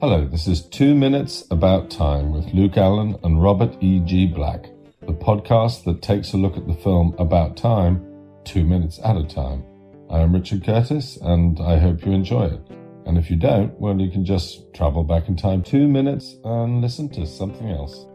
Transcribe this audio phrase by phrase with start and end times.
[0.00, 4.26] Hello, this is Two Minutes About Time with Luke Allen and Robert E.G.
[4.26, 4.66] Black,
[5.02, 8.06] the podcast that takes a look at the film About Time
[8.44, 9.64] two minutes at a time.
[10.10, 12.81] I am Richard Curtis and I hope you enjoy it.
[13.04, 16.80] And if you don't, well, you can just travel back in time two minutes and
[16.80, 18.06] listen to something else.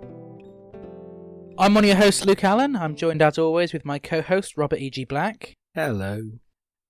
[1.60, 2.76] I'm one of your hosts, Luke Allen.
[2.76, 5.06] I'm joined as always with my co host, Robert E.G.
[5.06, 6.22] Black, Hello.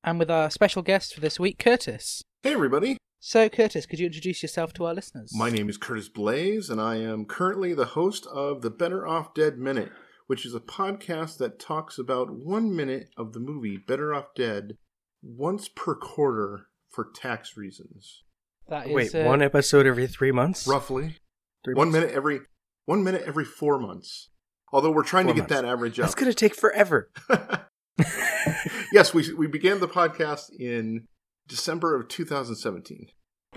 [0.04, 2.21] and with our special guest for this week, Curtis.
[2.44, 2.98] Hey, everybody.
[3.20, 5.32] So, Curtis, could you introduce yourself to our listeners?
[5.34, 9.34] My name is Curtis Blaze, and I am currently the host of the Better Off
[9.34, 9.91] Dead Minute,
[10.27, 14.77] which is a podcast that talks about one minute of the movie Better Off Dead
[15.23, 16.66] once per quarter
[16.97, 18.23] for tax reasons.
[18.67, 20.65] That is, Wait, uh, one episode every three months?
[20.65, 21.17] Roughly.
[21.63, 22.01] Three One months?
[22.01, 22.39] minute every
[22.85, 24.29] one minute every four months.
[24.73, 25.61] Although we're trying Four to get months.
[25.61, 26.05] that average up.
[26.05, 27.12] That's going to take forever.
[28.91, 31.05] yes, we we began the podcast in
[31.48, 33.07] December of 2017.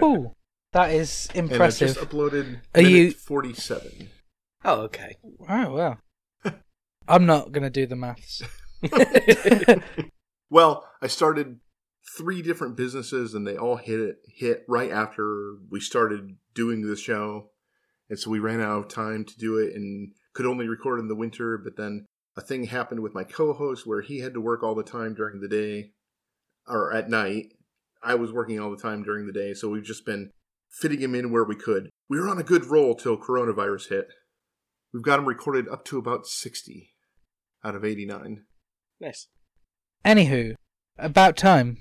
[0.02, 0.32] Ooh,
[0.72, 1.88] that is And I impressive.
[1.94, 4.10] just uploaded Are you- 47.
[4.66, 5.16] oh, okay.
[5.48, 5.98] Oh, wow.
[7.08, 8.42] I'm not going to do the maths.
[10.50, 11.60] Well, I started
[12.16, 16.96] three different businesses, and they all hit it hit right after we started doing the
[16.96, 17.50] show,
[18.08, 21.08] and so we ran out of time to do it, and could only record in
[21.08, 21.58] the winter.
[21.58, 24.82] But then a thing happened with my co-host where he had to work all the
[24.82, 25.92] time during the day
[26.66, 27.46] or at night.
[28.02, 30.30] I was working all the time during the day, so we've just been
[30.70, 31.90] fitting him in where we could.
[32.08, 34.08] We were on a good roll till coronavirus hit.
[34.92, 36.94] We've got him recorded up to about sixty
[37.62, 38.44] out of eighty-nine.
[39.00, 39.28] Nice.
[40.04, 40.54] Anywho,
[40.96, 41.76] about time.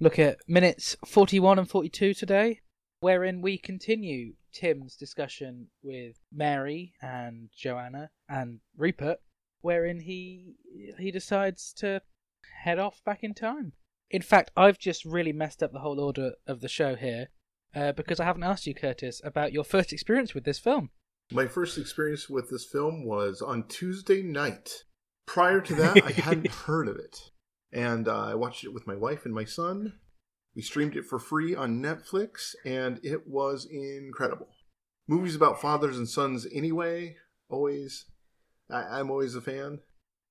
[0.00, 2.60] Look at minutes 41 and 42 today,
[3.00, 9.18] wherein we continue Tim's discussion with Mary and Joanna and Rupert,
[9.60, 10.54] wherein he
[10.98, 12.02] he decides to
[12.62, 13.72] head off back in time.
[14.10, 17.28] In fact, I've just really messed up the whole order of the show here
[17.74, 20.90] uh, because I haven't asked you, Curtis, about your first experience with this film.
[21.32, 24.84] My first experience with this film was on Tuesday night.
[25.26, 27.30] Prior to that, I hadn't heard of it.
[27.72, 29.94] And uh, I watched it with my wife and my son.
[30.54, 34.48] We streamed it for free on Netflix, and it was incredible.
[35.08, 37.16] Movies about fathers and sons, anyway,
[37.48, 38.04] always.
[38.70, 39.80] I, I'm always a fan,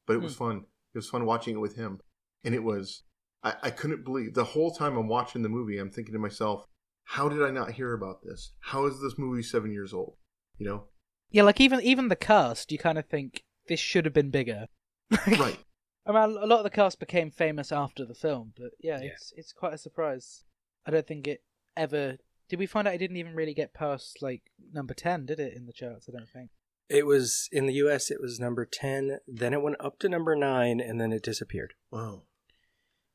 [0.06, 0.66] but it was fun.
[0.94, 2.00] It was fun watching it with him.
[2.44, 3.04] And it was,
[3.44, 6.66] I, I couldn't believe, the whole time I'm watching the movie, I'm thinking to myself,
[7.04, 8.54] how did I not hear about this?
[8.60, 10.16] How is this movie seven years old?
[10.58, 10.84] You know?
[11.32, 14.68] Yeah, like even even the cast, you kind of think this should have been bigger.
[15.28, 15.58] Right.
[16.06, 19.10] I mean, a lot of the cast became famous after the film, but yeah, Yeah.
[19.10, 20.44] it's it's quite a surprise.
[20.86, 21.44] I don't think it
[21.78, 22.18] ever.
[22.50, 25.26] Did we find out it didn't even really get past like number ten?
[25.26, 26.10] Did it in the charts?
[26.10, 26.50] I don't think.
[26.92, 30.36] It was in the US, it was number 10, then it went up to number
[30.36, 31.74] 9, and then it disappeared.
[31.90, 32.24] Wow.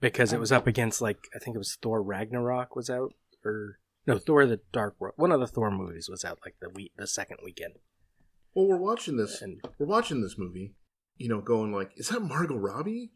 [0.00, 0.40] Because it oh.
[0.40, 3.12] was up against, like, I think it was Thor Ragnarok was out,
[3.44, 3.78] or.
[4.06, 5.16] No, Thor the Dark World.
[5.18, 7.74] One of the Thor movies was out, like, the week, the second weekend.
[8.54, 9.42] Well, we're watching this.
[9.42, 10.72] And We're watching this movie.
[11.18, 13.10] You know, going like, is that Margot Robbie?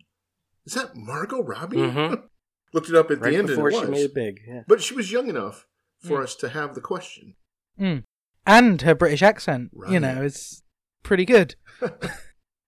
[0.66, 1.76] Is that Margot Robbie?
[1.76, 2.22] Mhm.
[2.72, 3.90] Looked it up at right the end, before and it she was.
[3.90, 4.62] made it big, yeah.
[4.68, 5.66] But she was young enough
[5.98, 6.22] for Mm.
[6.24, 7.34] us to have the question.
[7.78, 8.04] Mm.
[8.46, 10.62] And her British accent, you know, is
[11.02, 11.56] pretty good.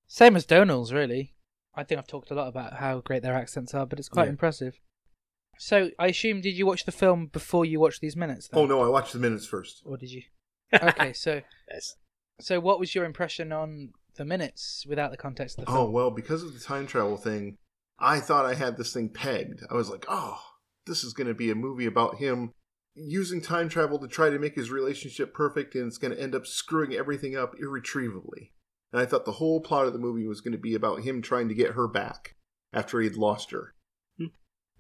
[0.07, 1.35] Same as Domhnall's, really.
[1.75, 4.25] I think I've talked a lot about how great their accents are, but it's quite
[4.25, 4.31] Yeah.
[4.31, 4.79] impressive.
[5.59, 8.49] So, I assume, did you watch the film before you watched these minutes?
[8.49, 8.61] Then?
[8.61, 9.83] oh no, I watched the minutes first.
[9.87, 10.23] Or did you?
[10.75, 11.97] Okay, so Nice.
[12.41, 15.87] so what was your impression on the minutes without the context of the film?
[15.87, 17.57] Oh well, because of the time travel thing,
[17.99, 19.63] I thought I had this thing pegged.
[19.71, 20.41] I was like, oh,
[20.87, 22.53] this is going to be a movie about him
[22.95, 26.35] using time travel to try to make his relationship perfect, and it's going to end
[26.35, 28.53] up screwing everything up irretrievably.
[28.93, 31.23] And I thought the whole plot of the movie was going to be about him
[31.23, 32.37] trying to get her back
[32.73, 33.75] after he'd lost her.
[34.19, 34.27] Hmm.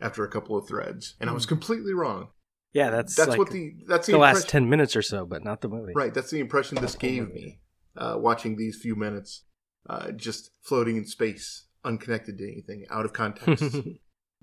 [0.01, 2.29] After a couple of threads, and I was completely wrong.
[2.73, 5.45] Yeah, that's, That's like what the that's the, the last 10 minutes or so, but
[5.45, 5.93] not the movie.
[5.95, 7.61] Right, that's the impression this gave me
[7.97, 9.45] uh, watching these few minutes,
[9.89, 13.77] uh, just floating in space, unconnected to anything, out of context.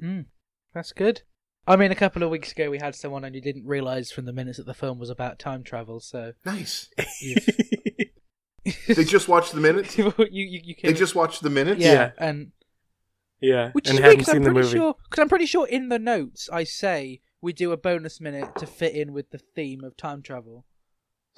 [0.01, 0.27] Mm,
[0.73, 1.23] that's good.
[1.68, 4.23] I mean, a couple of weeks ago we had someone and you didn't realise from
[4.23, 6.89] the minutes that the film was about time travel, so nice.
[8.88, 9.97] They just watched the minutes.
[9.97, 11.81] you, you, you They just watched the minutes.
[11.81, 12.12] yeah, Yeah.
[12.18, 12.51] and
[13.41, 16.00] yeah, which and is weird because I'm pretty sure because I'm pretty sure in the
[16.00, 19.95] notes I say we do a bonus minute to fit in with the theme of
[19.97, 20.65] time travel.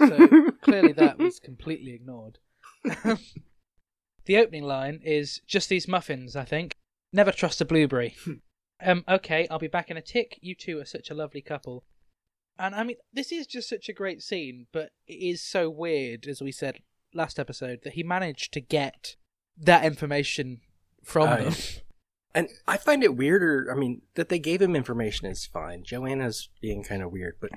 [0.08, 2.40] So clearly that was completely ignored.
[4.26, 6.78] the opening line is just these muffins, I think.
[7.14, 8.16] Never trust a blueberry.
[8.86, 10.40] um, okay, I'll be back in a tick.
[10.42, 11.84] You two are such a lovely couple.
[12.58, 16.28] And I mean, this is just such a great scene, but it is so weird,
[16.28, 16.80] as we said
[17.14, 19.16] last episode that he managed to get
[19.58, 20.62] that information
[21.04, 21.54] from Oh, them.
[22.34, 23.70] And I find it weirder.
[23.72, 25.84] I mean, that they gave him information is fine.
[25.84, 27.52] Joanna's being kind of weird, but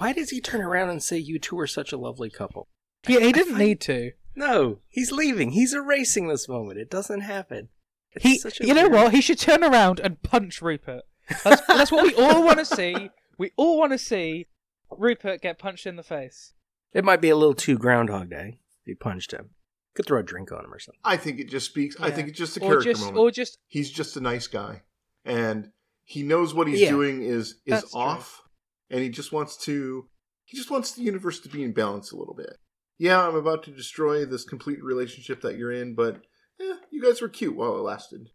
[0.00, 2.68] why does he turn around and say you two are such a lovely couple?
[3.06, 4.12] Yeah, he didn't find- need to.
[4.34, 5.50] No, he's leaving.
[5.50, 6.78] He's erasing this moment.
[6.78, 7.68] It doesn't happen.
[8.12, 9.14] It's He, such a you know weird- what?
[9.14, 11.02] He should turn around and punch Rupert.
[11.44, 13.10] That's, that's what we all want to see.
[13.38, 14.46] We all want to see
[14.90, 16.54] Rupert get punched in the face.
[16.92, 19.50] It might be a little too Groundhog Day if you punched him.
[19.94, 21.00] Could throw a drink on him or something.
[21.04, 21.96] I think it just speaks.
[22.00, 23.18] I think it's just a Or character just, moment.
[23.18, 24.82] or just, he's just a nice guy,
[25.24, 25.70] and
[26.04, 26.90] he knows what he's Yeah.
[26.90, 28.00] doing is is That's true.
[28.00, 28.40] off,
[28.90, 30.08] and he just wants to
[30.44, 32.56] he just wants the universe to be in balance a little bit.
[32.98, 36.16] Yeah, I'm about to destroy this complete relationship that you're in, but
[36.60, 38.28] eh, you guys were cute while it lasted.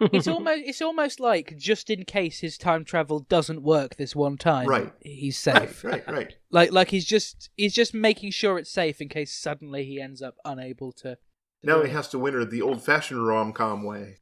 [0.00, 4.36] it's almost, it's almost like just in case his time travel doesn't work this one
[4.38, 4.92] time, Right.
[5.00, 5.84] He's safe.
[5.84, 6.34] Right, right, right.
[6.50, 10.20] Like, like he's just, he's just making sure it's safe in case suddenly he ends
[10.22, 11.14] up unable to.
[11.14, 11.18] to
[11.62, 11.92] Now he it.
[11.92, 14.16] has to win her the old-fashioned rom-com way.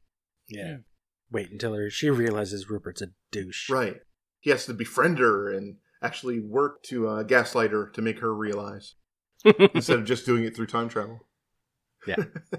[0.49, 0.77] yeah.
[1.31, 3.69] Wait until her, she realizes Rupert's a douche.
[3.69, 4.01] Right.
[4.41, 8.35] He has to befriend her and actually work to uh, gaslight her to make her
[8.35, 8.95] realize
[9.73, 11.27] instead of just doing it through time travel.
[12.05, 12.17] Yeah.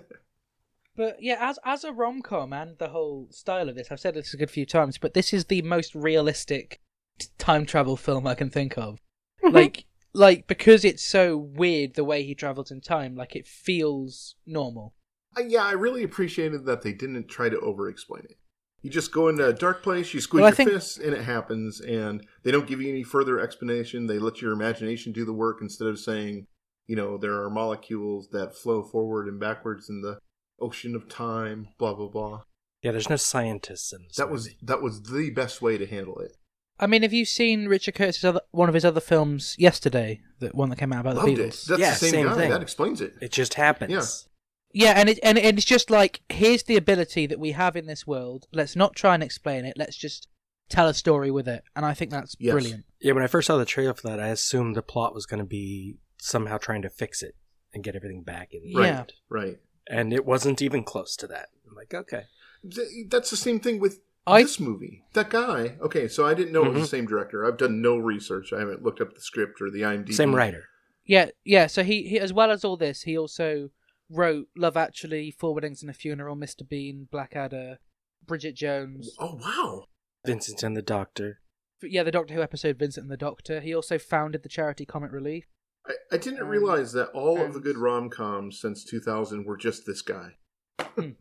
[0.96, 4.14] But yeah, as as a rom com and the whole style of this, I've said
[4.14, 6.80] this a good few times, but this is the most realistic
[7.18, 8.98] t- time travel film I can think of.
[9.42, 14.36] like, like because it's so weird the way he travels in time, like it feels
[14.46, 14.94] normal.
[15.36, 18.36] Uh, yeah, I really appreciated that they didn't try to over-explain it.
[18.82, 21.22] You just go into a dark place, you squeeze Well, your think- fists, and it
[21.22, 21.80] happens.
[21.80, 24.06] And they don't give you any further explanation.
[24.06, 26.46] They let your imagination do the work instead of saying,
[26.88, 30.18] you know, there are molecules that flow forward and backwards in the
[30.60, 31.68] ocean of time.
[31.78, 32.42] Blah blah blah.
[32.82, 34.16] Yeah, there's no scientists in this.
[34.16, 36.32] That was that was the best way to handle it.
[36.80, 40.20] I mean, have you seen Richard Curtis's other one of his other films yesterday?
[40.40, 41.50] That one that came out about Loved the it.
[41.50, 41.66] Beatles.
[41.66, 42.34] That's Yeah, the same, same guy.
[42.34, 42.50] thing.
[42.50, 43.14] That explains it.
[43.22, 43.92] It just happens.
[43.92, 44.31] Yeah.
[44.72, 47.86] Yeah, and it and, and it's just like here's the ability that we have in
[47.86, 48.46] this world.
[48.52, 49.76] Let's not try and explain it.
[49.76, 50.28] Let's just
[50.68, 51.62] tell a story with it.
[51.76, 52.52] And I think that's Yes.
[52.52, 52.84] brilliant.
[53.00, 55.38] Yeah, when I first saw the trailer for that, I assumed the plot was going
[55.38, 57.36] to be somehow trying to fix it
[57.74, 58.74] and get everything back in.
[58.74, 58.86] Right.
[58.86, 59.04] Yeah.
[59.28, 59.58] Right.
[59.88, 61.48] And it wasn't even close to that.
[61.68, 62.24] I'm like, okay.
[62.68, 65.04] Th- That's the same thing with I- this movie.
[65.12, 65.76] That guy.
[65.80, 67.02] Okay, so I didn't know it was the mm-hmm.
[67.02, 67.44] same director.
[67.44, 68.52] I've done no research.
[68.52, 70.14] I haven't looked up the script or the IMDb.
[70.14, 70.64] Same writer.
[71.04, 71.66] Yeah, yeah.
[71.66, 73.70] So he, he as well as all this, he also
[74.12, 76.68] wrote Love Actually, Four Weddings and a Funeral, Mr.
[76.68, 77.78] Bean, Blackadder,
[78.26, 79.14] Bridget Jones.
[79.18, 79.84] Oh wow.
[80.26, 81.40] Vincent and the Doctor.
[81.82, 83.60] Yeah, the Doctor Who episode Vincent and the Doctor.
[83.60, 85.46] He also founded the charity Comic Relief.
[85.86, 89.56] I, I didn't Um, realize that all of the good rom coms since 2000 were
[89.56, 90.36] just this guy.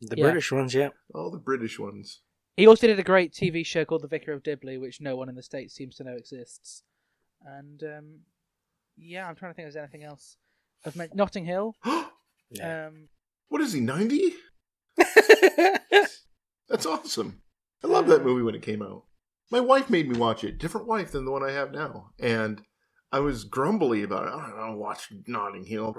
[0.00, 0.26] The Yeah.
[0.26, 0.90] British ones, yeah.
[1.12, 2.20] All the British ones.
[2.56, 5.28] He also did a great TV show called The Vicar of Dibley, which no one
[5.28, 6.84] in the States seems to know exists.
[7.44, 8.20] And um,
[8.96, 10.36] yeah, I'm trying to think if there's anything else.
[10.86, 11.74] I've meant Notting Hill.
[12.50, 12.86] Yeah.
[12.86, 13.08] Um,
[13.48, 14.34] what is he, 90?
[16.68, 17.42] That's awesome.
[17.82, 19.04] I love that movie when it came out.
[19.50, 20.58] My wife made me watch it.
[20.58, 22.10] Different wife than the one I have now.
[22.18, 22.62] And
[23.10, 24.34] I was grumbly about it.
[24.34, 25.94] I don't know, watch Notting Hill.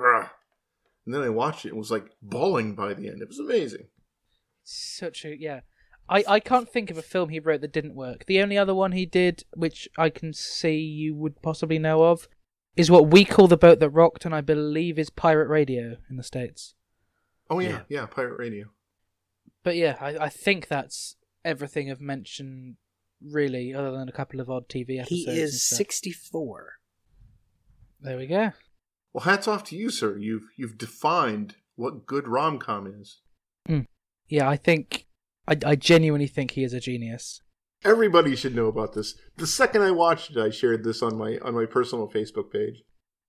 [1.05, 3.21] And then I watched it and was like bawling by the end.
[3.21, 3.87] It was amazing.
[4.63, 5.61] such a yeah.
[6.07, 8.25] I, I can't think of a film he wrote that didn't work.
[8.25, 12.27] The only other one he did, which I can see you would possibly know of,
[12.75, 16.17] is what we call the boat that rocked, and I believe is Pirate Radio in
[16.17, 16.75] the states.
[17.49, 17.69] Oh, yeah.
[17.69, 17.81] Yeah.
[17.89, 18.67] Yeah, Pirate Radio.
[19.63, 22.75] But yeah, I, I think that's everything I've mentioned,
[23.21, 25.09] really, other than a couple of odd TV episodes.
[25.09, 26.73] he is 64.
[28.01, 28.53] There we go.
[29.11, 30.17] Well, hats off to you, sir.
[30.17, 33.21] You've you've defined what good rom com is.
[33.67, 33.85] Mm.
[34.27, 35.07] Yeah, I think
[35.47, 37.41] I, I genuinely think he is a genius.
[37.83, 39.15] Everybody should know about this.
[39.37, 42.83] The second I watched it, I shared this on my on my personal Facebook page.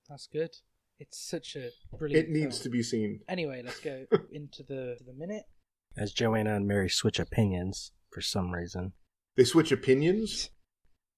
[0.09, 0.51] That's good.
[0.99, 2.29] It's such a brilliant.
[2.29, 2.63] It needs film.
[2.65, 3.21] to be seen.
[3.29, 5.45] Anyway, let's go into the the minute.
[5.97, 8.93] As Joanna and Mary switch opinions for some reason.
[9.37, 10.51] They switch opinions.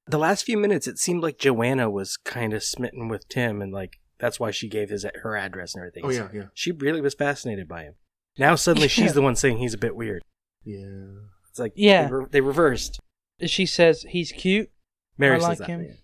[0.06, 3.72] The last few minutes, it seemed like Joanna was kind of smitten with Tim, and
[3.72, 6.04] like that's why she gave his her address and everything.
[6.04, 7.94] Oh yeah, yeah, She really was fascinated by him.
[8.38, 10.22] Now suddenly she's the one saying he's a bit weird.
[10.64, 11.06] yeah.
[11.50, 12.06] It's like Yeah.
[12.08, 12.98] they, re- they reversed.
[13.46, 14.70] She says he's cute.
[15.18, 15.68] Mary I says like that.
[15.68, 15.82] him.
[15.84, 15.94] yeah.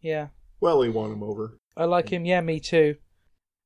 [0.00, 0.26] Yeah,
[0.60, 1.58] Well, they want him over.
[1.76, 2.24] I like him.
[2.24, 2.96] Yeah, me too.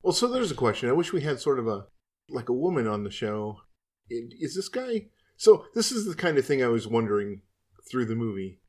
[0.02, 0.88] Well, so there's a question.
[0.88, 1.86] I wish we had sort of a
[2.28, 3.58] like a woman on the show.
[4.08, 5.06] Is this guy?
[5.36, 7.42] So this is the kind of thing I was wondering
[7.90, 8.60] through the movie.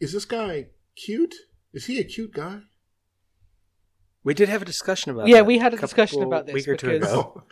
[0.00, 1.34] Is this guy cute?
[1.72, 2.60] Is he a cute guy?
[4.24, 6.54] We did have a discussion about Yeah, that we had a couple- discussion about this
[6.54, 7.42] week or two because- ago.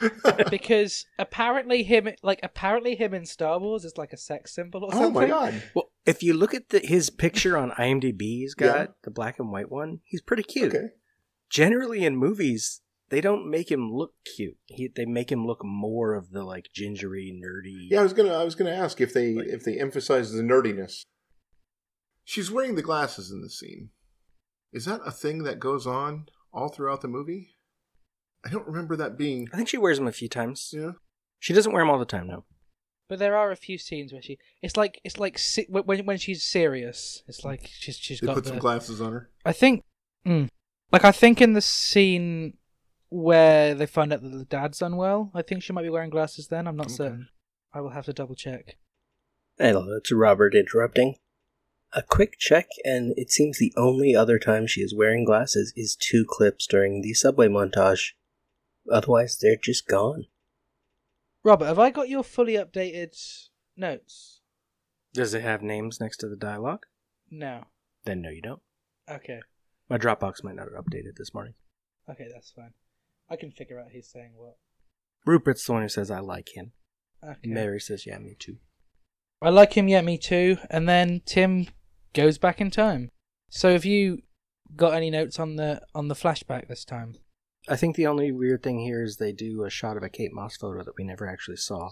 [0.50, 4.90] Because apparently him, like apparently him in Star Wars is like a sex symbol or
[4.92, 5.04] oh something.
[5.16, 5.28] oh something.
[5.30, 5.62] my god!
[5.74, 8.86] Well, if you look at the, his picture on IMDb, he's got Yeah.
[9.04, 10.00] the black and white one.
[10.04, 10.74] He's pretty cute.
[10.74, 10.88] Okay.
[11.50, 12.80] Generally, in movies,
[13.10, 14.56] they don't make him look cute.
[14.66, 17.88] He, they make him look more of the like gingery, nerdy.
[17.90, 20.42] Yeah, I was gonna I was gonna ask if they Like- if they emphasize the
[20.42, 21.02] nerdiness.
[22.24, 23.90] She's wearing the glasses in the scene.
[24.72, 27.56] Is that a thing that goes on all throughout the movie?
[28.44, 29.48] I don't remember that being.
[29.52, 30.70] I think she wears them a few times.
[30.72, 30.92] Yeah.
[31.40, 32.44] She doesn't wear them all the time, no.
[33.10, 34.38] But there are a few scenes where she.
[34.62, 37.24] It's like it's like se- when when she's serious.
[37.26, 38.50] It's like she's she's They got put the.
[38.50, 39.28] some glasses on her.
[39.44, 39.82] I think,
[40.24, 40.48] mm,
[40.92, 42.56] like I think in the scene
[43.08, 46.46] where they find out that the dad's unwell, I think she might be wearing glasses.
[46.46, 46.94] Then I'm not Okay.
[46.94, 47.28] certain.
[47.74, 48.76] I will have to double check.
[49.58, 51.16] Hello, it's Robert interrupting.
[51.92, 55.96] A quick check, and it seems the only other time she is wearing glasses is
[55.96, 58.10] two clips during the subway montage.
[58.88, 60.26] Otherwise, they're just gone.
[61.42, 63.16] Robert, have I got your fully updated
[63.76, 64.40] notes?
[65.12, 66.84] Does it have names next to the dialogue?
[67.30, 67.64] No.
[68.04, 68.62] Then no, you don't.
[69.10, 69.40] Okay.
[69.88, 71.54] My Dropbox might not have updated this morning.
[72.08, 72.72] Okay, that's fine.
[73.28, 74.56] I can figure out who's saying what.
[75.26, 76.72] Rupert's the one who says I like him.
[77.22, 77.48] Okay.
[77.48, 78.56] Mary says, yeah, me too.
[79.42, 80.58] I like him, yeah, me too.
[80.68, 81.66] And then Tim
[82.12, 83.10] goes back in time.
[83.48, 84.22] So have you
[84.76, 87.16] got any notes on the on the flashback this time?
[87.68, 90.32] I think the only weird thing here is they do a shot of a Kate
[90.32, 91.90] Moss photo that we never actually saw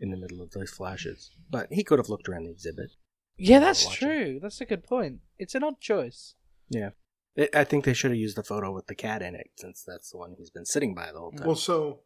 [0.00, 1.30] in the middle of those flashes.
[1.50, 2.90] But he could have looked around the exhibit.
[3.36, 4.06] Yeah, that's Watch it.
[4.06, 4.38] true.
[4.40, 5.20] That's a good point.
[5.38, 6.34] It's an odd choice.
[6.68, 6.90] Yeah.
[7.38, 9.84] I I think they should have used the photo with the cat in it, since
[9.86, 11.46] that's the one he's been sitting by the whole time.
[11.46, 12.00] Well, so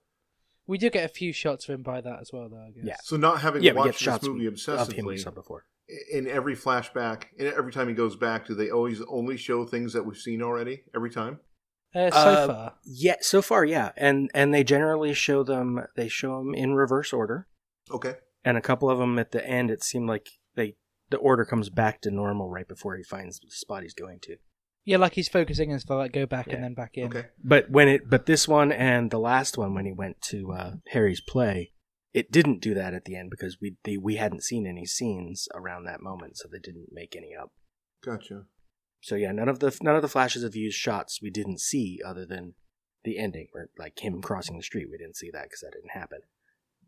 [0.67, 2.59] We do get a few shots of him by that as well, though.
[2.63, 2.85] I guess.
[2.85, 2.97] Yeah.
[3.03, 5.65] so not having yeah, watched this movie of him we obsessively, saw before.
[6.13, 9.93] in every flashback, and every time he goes back, do they always only show things
[9.95, 11.41] that we've seen already every time?
[11.95, 15.81] Uh, so Uh, far, Yeah, so far, yeah, and and they generally show them.
[15.97, 17.49] They show them in reverse order,
[17.91, 18.17] Okay.
[18.45, 19.71] and a couple of them at the end.
[19.71, 20.77] It seemed like they
[21.11, 24.37] the order comes back to normal right before he finds the spot he's going to.
[24.85, 26.55] yeah, like he's focusing and stuff, like go back Yeah.
[26.57, 27.07] and then back in.
[27.07, 27.27] Okay.
[27.45, 30.73] But when it, but this one and the last one when he went to uh,
[30.89, 31.73] Harry's play,
[32.13, 35.47] it didn't do that at the end because we they, we hadn't seen any scenes
[35.55, 37.53] around that moment, so they didn't make any up.
[38.03, 38.47] Gotcha.
[39.03, 42.01] So yeah, none of the none of the flashes of used shots we didn't see
[42.07, 42.55] other than
[43.05, 44.89] the ending, where like him crossing the street.
[44.91, 46.21] We didn't see that because that didn't happen.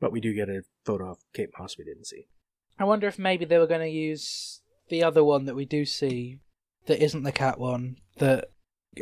[0.01, 2.29] But we do get a photo of Kate Moss we didn't see.
[2.79, 5.85] I wonder if maybe they were going to use the other one that we do
[5.85, 6.39] see
[6.87, 8.51] that isn't the cat one that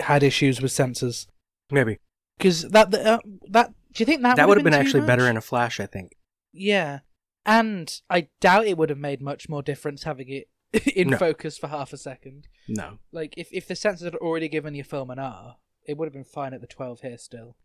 [0.01, 1.27] had issues with censors.
[1.71, 1.99] Maybe
[2.39, 3.19] Because that that, uh,
[3.51, 5.81] that do you think that that, would have been, too actually better in a flash.
[5.81, 6.17] I think.
[6.51, 7.01] Yeah,
[7.45, 10.49] and I doubt it would have made much more difference having it
[10.95, 11.17] in No.
[11.19, 12.49] focus for half a second.
[12.69, 12.99] No.
[13.13, 16.13] Like if if the censors had already given your film an R, it would have
[16.15, 17.57] been fine at the twelve here still.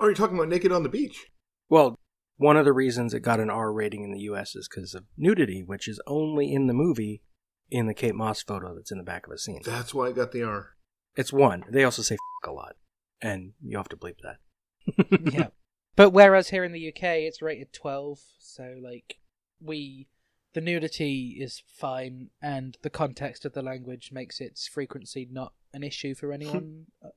[0.00, 1.26] Are you're talking about Naked on the Beach?
[1.68, 1.98] Well,
[2.36, 4.54] one of the reasons it got an R rating in the U.S.
[4.54, 7.22] is because of nudity, which is only in the movie
[7.70, 9.60] in the Kate Moss photo that's in the back of a scene.
[9.64, 10.76] That's why I got the R.
[11.16, 11.64] It's one.
[11.70, 12.76] They also say F- a lot,
[13.22, 15.32] and you have to bleep that.
[15.32, 15.48] yeah.
[15.96, 19.16] But whereas here in the UK it's rated 12, so like
[19.62, 20.08] we
[20.56, 25.82] the nudity is fine and the context of the language makes its frequency not an
[25.82, 27.10] issue for anyone uh,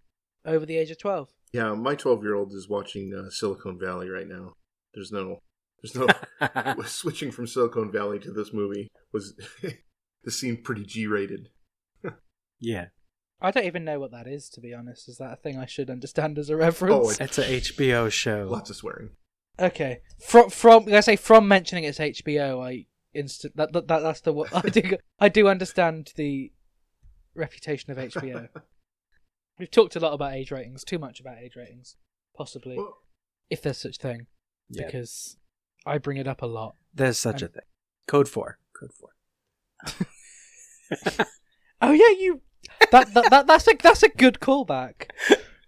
[0.46, 1.29] over the age of 12.
[1.53, 4.55] Yeah, my 12 year old is watching uh, Silicon Valley right now.
[4.93, 5.39] There's no,
[5.81, 6.08] there's no
[6.86, 9.34] switching from Silicon Valley to this movie was.
[10.25, 11.48] this seemed pretty G rated.
[12.60, 12.88] yeah,
[13.39, 15.08] I don't even know what that is to be honest.
[15.08, 16.93] Is that a thing I should understand as a reference?
[16.93, 18.50] Oh, it's a HBO show.
[18.51, 19.12] Lots of swearing.
[19.58, 20.01] Okay.
[20.22, 24.32] From from I say from mentioning it's HBO, I instant that, that, that that's the
[24.34, 26.51] what I do I do understand the
[27.36, 28.50] reputation of HBO.
[29.60, 31.98] We've talked a lot about age ratings, too much about age ratings,
[32.38, 32.98] possibly, Well,
[33.50, 34.28] if there's such thing,
[34.70, 35.38] Yeah, because
[35.86, 36.75] I bring it up a lot.
[36.94, 37.63] there's such a thing.
[38.08, 38.58] Code four.
[38.80, 39.10] Code four.
[41.82, 42.42] Oh yeah, you
[42.92, 45.12] that, that, that that's a that's a good callback.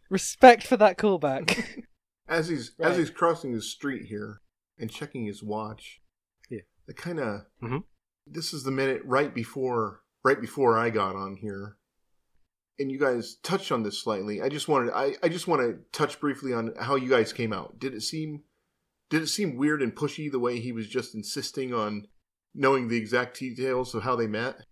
[0.10, 1.84] Respect for that callback.
[2.28, 2.92] as he's Right.
[2.92, 4.42] as he's crossing the street here
[4.78, 6.01] and checking his watch,
[6.88, 6.94] Yeah.
[6.94, 7.84] the kind of Mhm.
[8.28, 11.78] this is the minute right before right before I got on here,
[12.80, 14.42] and you guys touched on this slightly.
[14.42, 17.54] I just wanted I I just want to touch briefly on how you guys came
[17.54, 17.80] out.
[17.80, 18.44] Did it seem
[19.10, 22.08] did it seem weird and pushy the way he was just insisting on
[22.54, 24.66] knowing the exact details of how they met?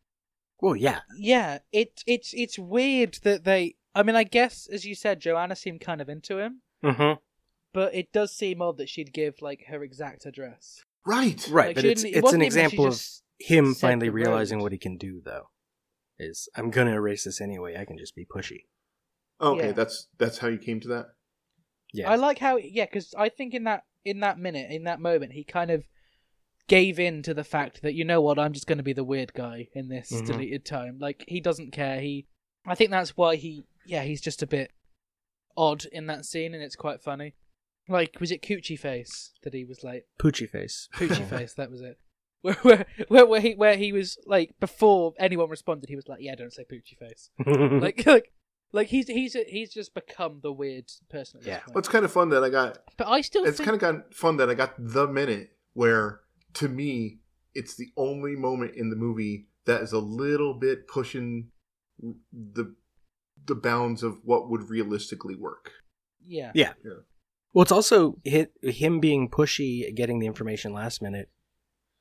[0.62, 1.02] Well, yeah.
[1.18, 3.76] yeah, it it's it's weird that they.
[3.96, 7.20] I mean, I guess as you said, Joanna seemed kind of into him, Mm-hmm.
[7.74, 10.84] but it does seem odd that she'd give like her exact address.
[11.06, 11.48] Right.
[11.50, 13.02] Right, Like, but it's it's an even like she example of
[13.40, 15.50] him finally realizing what he can do, though.
[16.18, 17.78] Is I'm gonna erase this anyway.
[17.78, 18.66] I can just be pushy.
[19.42, 19.72] Okay, Yeah.
[19.72, 21.06] that's that's how you came to that.
[21.94, 22.12] Yeah.
[22.12, 25.32] I like how yeah, because I think in that in that minute in that moment
[25.34, 25.86] he kind of
[26.68, 29.04] gave in to the fact that you know what I'm just going to be the
[29.04, 30.26] weird guy in this Mhm.
[30.28, 31.00] deleted time.
[31.00, 32.00] Like he doesn't care.
[32.02, 32.28] He
[32.66, 34.72] I think that's why he yeah he's just a bit
[35.58, 37.34] odd in that scene, and it's quite funny.
[37.90, 40.88] Like, was it Coochie Face that he was like Poochie face.
[40.96, 41.54] Poochie Face?
[41.56, 41.98] That was it.
[42.42, 46.20] Where, where, where, where he where he was like before anyone responded, he was like,
[46.22, 47.30] "Yeah, don't say Poochie Face."
[47.82, 48.32] like, like,
[48.72, 51.40] like he's he's he's just become the weird person.
[51.40, 51.60] At this Yeah.
[51.60, 51.76] point.
[51.76, 52.78] Well, it's kind of fun that I got.
[52.98, 56.22] but I still It's think kind of got fun that I got the minute where,
[56.54, 57.20] to me,
[57.54, 61.50] it's the only moment in the movie that is a little bit pushing
[62.32, 62.74] the
[63.46, 65.72] the bounds of what would realistically work.
[66.26, 66.52] yeah.
[66.54, 66.74] Yeah.
[66.86, 66.92] Yeah.
[67.54, 71.30] Well, it's also hit, him being pushy, getting the information last minute,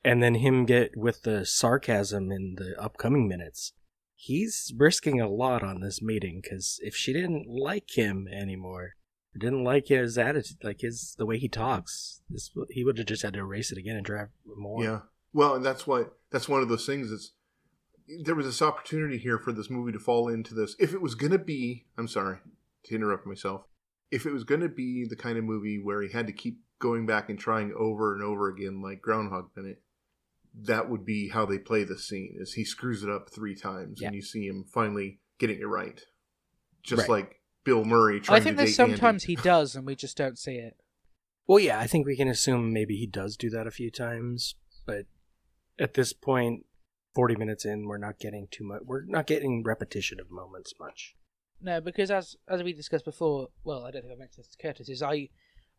[0.03, 3.73] and then him get with the sarcasm in the upcoming minutes.
[4.15, 8.95] He's risking a lot on this meeting because if she didn't like him anymore,
[9.37, 13.23] didn't like his attitude, like his the way he talks, this he would have just
[13.23, 14.83] had to erase it again and drive more.
[14.83, 14.99] Yeah.
[15.33, 17.11] Well, and that's why that's one of those things.
[17.11, 17.31] That's
[18.23, 20.75] there was this opportunity here for this movie to fall into this.
[20.79, 22.37] If it was to be, I'm sorry
[22.85, 23.63] to interrupt myself.
[24.11, 26.59] If it was going to be the kind of movie where he had to keep
[26.79, 29.81] going back and trying over and over again, like Groundhog Minute,
[30.63, 32.35] that would be how they play the scene.
[32.39, 34.07] Is he screws it up three times Yeah.
[34.07, 36.01] and you see him finally getting it right,
[36.83, 37.09] just Right.
[37.09, 38.95] like Bill Murray oh, trying I think to there's date Andy.
[38.95, 40.75] sometimes he does, and we just don't see it.
[41.45, 44.55] Well, yeah, I think we can assume maybe he does do that a few times,
[44.85, 45.05] but
[45.77, 46.65] at this point,
[47.15, 48.81] 40 minutes in, we're not getting too much.
[48.85, 51.15] We're not getting repetition of moments much.
[51.61, 54.61] No, because as as we discussed before, well, I don't think I mentioned this to
[54.61, 54.89] Curtis.
[54.89, 55.29] Is I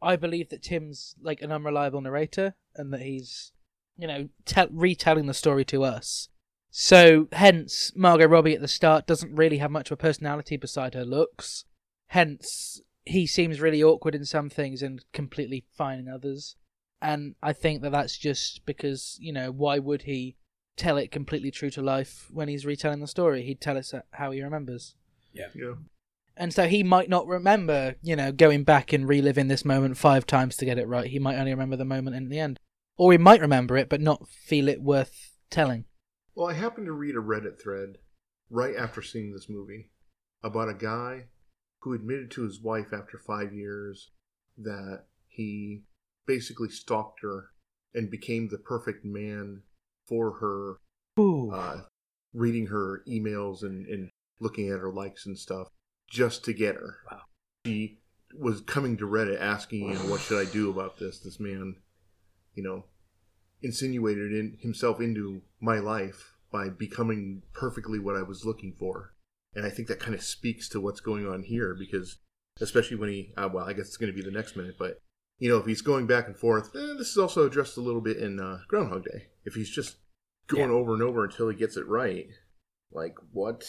[0.03, 3.53] I believe that Tim's like an unreliable narrator, and that he's
[3.97, 6.29] you know tell retelling the story to us.
[6.71, 10.95] So hence, Margot Robbie at the start doesn't really have much of a personality beside
[10.95, 11.65] her looks.
[12.09, 16.57] Hence, he seems really awkward in some things and completely fine in others.
[17.03, 20.37] And I think that that's just because you know why would he
[20.77, 23.43] tell it completely true to life when he's retelling the story?
[23.43, 24.95] He'd tell us uh, how he remembers.
[25.33, 25.75] Yeah.
[26.37, 30.27] And so he might not remember, you know, going back and reliving this moment five
[30.27, 31.07] times to get it right.
[31.07, 32.59] He might only remember the moment in the end.
[32.97, 35.85] Or he might remember it but not feel it worth telling.
[36.35, 37.99] Well, I happened to read a Reddit thread
[38.49, 39.91] right after seeing this movie
[40.43, 41.27] about a guy
[41.83, 44.11] who admitted to his wife after five years
[44.57, 45.83] that he
[46.27, 47.51] basically stalked her
[47.95, 49.63] and became the perfect man
[50.07, 50.77] for her,
[51.19, 51.83] uh,
[52.33, 55.69] reading her emails and, and looking at her likes and stuff
[56.09, 56.97] just to get her.
[57.11, 57.21] Wow.
[57.67, 57.99] She
[58.39, 61.21] was coming to Reddit asking, you know, what should I do about this?
[61.21, 61.77] This man,
[62.55, 62.85] you know,
[63.63, 69.15] insinuated in himself into my life by becoming perfectly what I was looking for.
[69.55, 72.19] And I think that kind of speaks to what's going on here because,
[72.61, 74.99] especially when he, uh, well, I guess it's going to be the next minute, but,
[75.39, 78.01] you know, if he's going back and forth, eh, this is also addressed a little
[78.01, 79.27] bit in uh, Groundhog Day.
[79.45, 79.97] If he's just
[80.47, 80.77] going Yeah.
[80.77, 82.29] over and over until he gets it right,
[82.93, 83.65] like, what?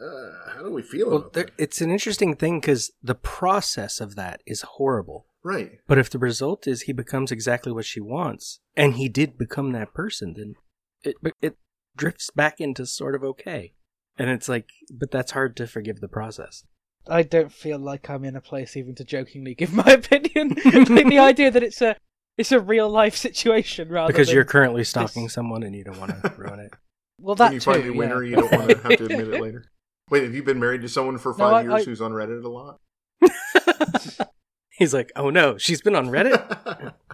[0.00, 1.52] Uh, how do we feel well, about there, that?
[1.58, 5.26] it's an interesting thing because the process of that is horrible.
[5.42, 5.78] Right.
[5.86, 9.72] But if the result is he becomes exactly what she wants, and he did become
[9.72, 10.54] that person, then
[11.02, 11.56] it it
[11.96, 13.72] drifts back into sort of okay.
[14.18, 16.64] And it's like, but that's hard to forgive the process.
[17.08, 20.56] I don't feel like I'm in a place even to jokingly give my opinion.
[20.64, 21.96] like the idea that it's a
[22.36, 25.98] it's a real life situation rather because than, you're currently stalking someone and you don't
[25.98, 26.72] want to ruin it.
[27.18, 28.20] well that when you too, finally win yeah.
[28.20, 29.64] you don't want to have to admit it later.
[30.10, 32.12] Wait, have you been married to someone for No, five I- years I- who's on
[32.12, 32.80] Reddit a lot?
[34.78, 36.94] He's like, oh no, she's been on Reddit.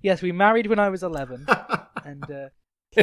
[0.00, 1.44] Yes, we married when I was 11
[2.04, 3.02] and uh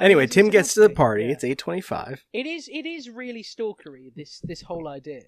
[0.00, 1.24] anyway, Tim gets to the party.
[1.24, 1.32] yeah.
[1.32, 2.24] It's eight twenty-five.
[2.32, 5.24] It is it is really stalkery this this whole idea.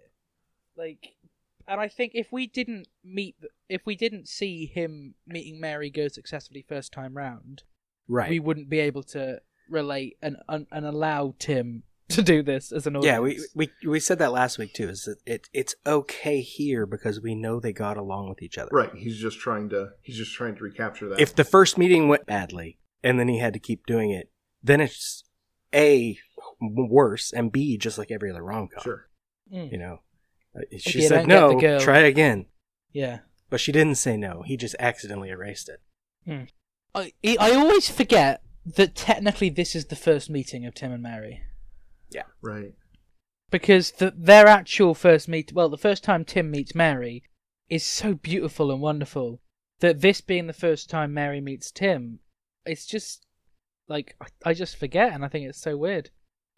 [0.74, 1.16] Like
[1.66, 3.37] and I think if we didn't meet
[3.68, 7.64] if we didn't see him meeting Mary go successfully first time round,
[8.09, 8.31] Right.
[8.31, 11.83] we wouldn't be able to relate and and, and allow Tim
[12.16, 13.07] to do this as an audience.
[13.07, 14.88] yeah, we, we we said that last week too.
[14.88, 15.49] Is that it?
[15.53, 18.71] It's okay here because we know they got along with each other.
[18.73, 18.90] right.
[18.94, 19.90] He's just trying to.
[20.03, 21.21] He's just trying to recapture that.
[21.21, 24.31] If the first meeting went badly and then he had to keep doing it,
[24.62, 25.23] then it's
[25.75, 26.16] a
[26.61, 28.83] worse and b just like every other rom com.
[28.83, 29.09] sure.
[29.53, 29.71] Mm.
[29.73, 29.99] You know,
[30.57, 31.85] Uh, she you said don't get the no.
[31.85, 32.47] Try again,
[32.92, 33.18] Yeah.
[33.51, 34.42] but she didn't say no.
[34.47, 35.81] He just accidentally erased it.
[36.94, 38.42] I I always forget
[38.77, 41.42] that technically this is the first meeting of Tim and Mary.
[42.42, 42.75] Right.
[43.51, 47.23] because the, their actual first meet well the first time tim meets mary
[47.68, 49.40] is so beautiful and wonderful
[49.81, 52.21] that this being the first time mary meets tim
[52.64, 53.27] it's just
[53.88, 56.11] like I- i just forget and i think it's so weird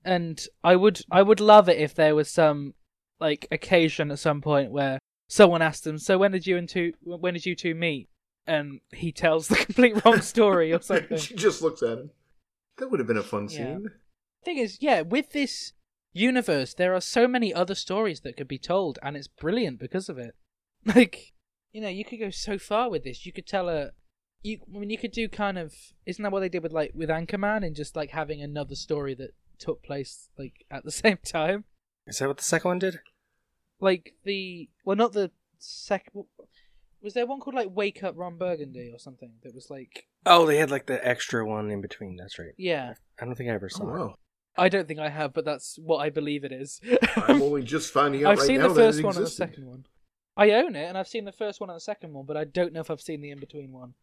[0.04, 2.74] and i would i would love it if there was some
[3.20, 6.92] like occasion at some point where someone asked him so when did you and two
[7.02, 8.08] when did you two meet
[8.46, 12.10] and he tells the complete wrong story or something she just looks at him.
[12.78, 13.76] That would have been a fun Yeah.
[13.76, 13.90] scene.
[14.44, 15.72] Thing is, yeah, with this
[16.12, 20.08] universe, there are so many other stories that could be told, and it's brilliant because
[20.08, 20.34] of it.
[20.86, 21.34] Like,
[21.72, 23.26] you know, you could go so far with this.
[23.26, 23.90] You could tell a,
[24.42, 24.60] you.
[24.74, 25.74] I mean, you could do kind of.
[26.06, 29.12] Isn't that what they did with like with Anchorman and just like having another story
[29.16, 31.64] that took place like at the same time?
[32.06, 33.00] Is that what the second one did?
[33.78, 36.24] Like the well, not the second.
[37.02, 40.46] Was there one called like Wake Up Ron Burgundy or something that was like Oh,
[40.46, 42.16] they had like the extra one in between.
[42.16, 42.54] That's right.
[42.56, 42.94] yeah.
[43.20, 44.16] I don't think I ever saw Oh, it.
[44.56, 44.64] Wow.
[44.64, 46.80] I don't think I have, but that's what I believe it is.
[47.16, 49.30] I'm only just finding out I've right seen now the first it one and the
[49.30, 49.86] second one.
[50.36, 52.44] I own it, and I've seen the first one and the second one, but I
[52.44, 53.94] don't know if I've seen the in between one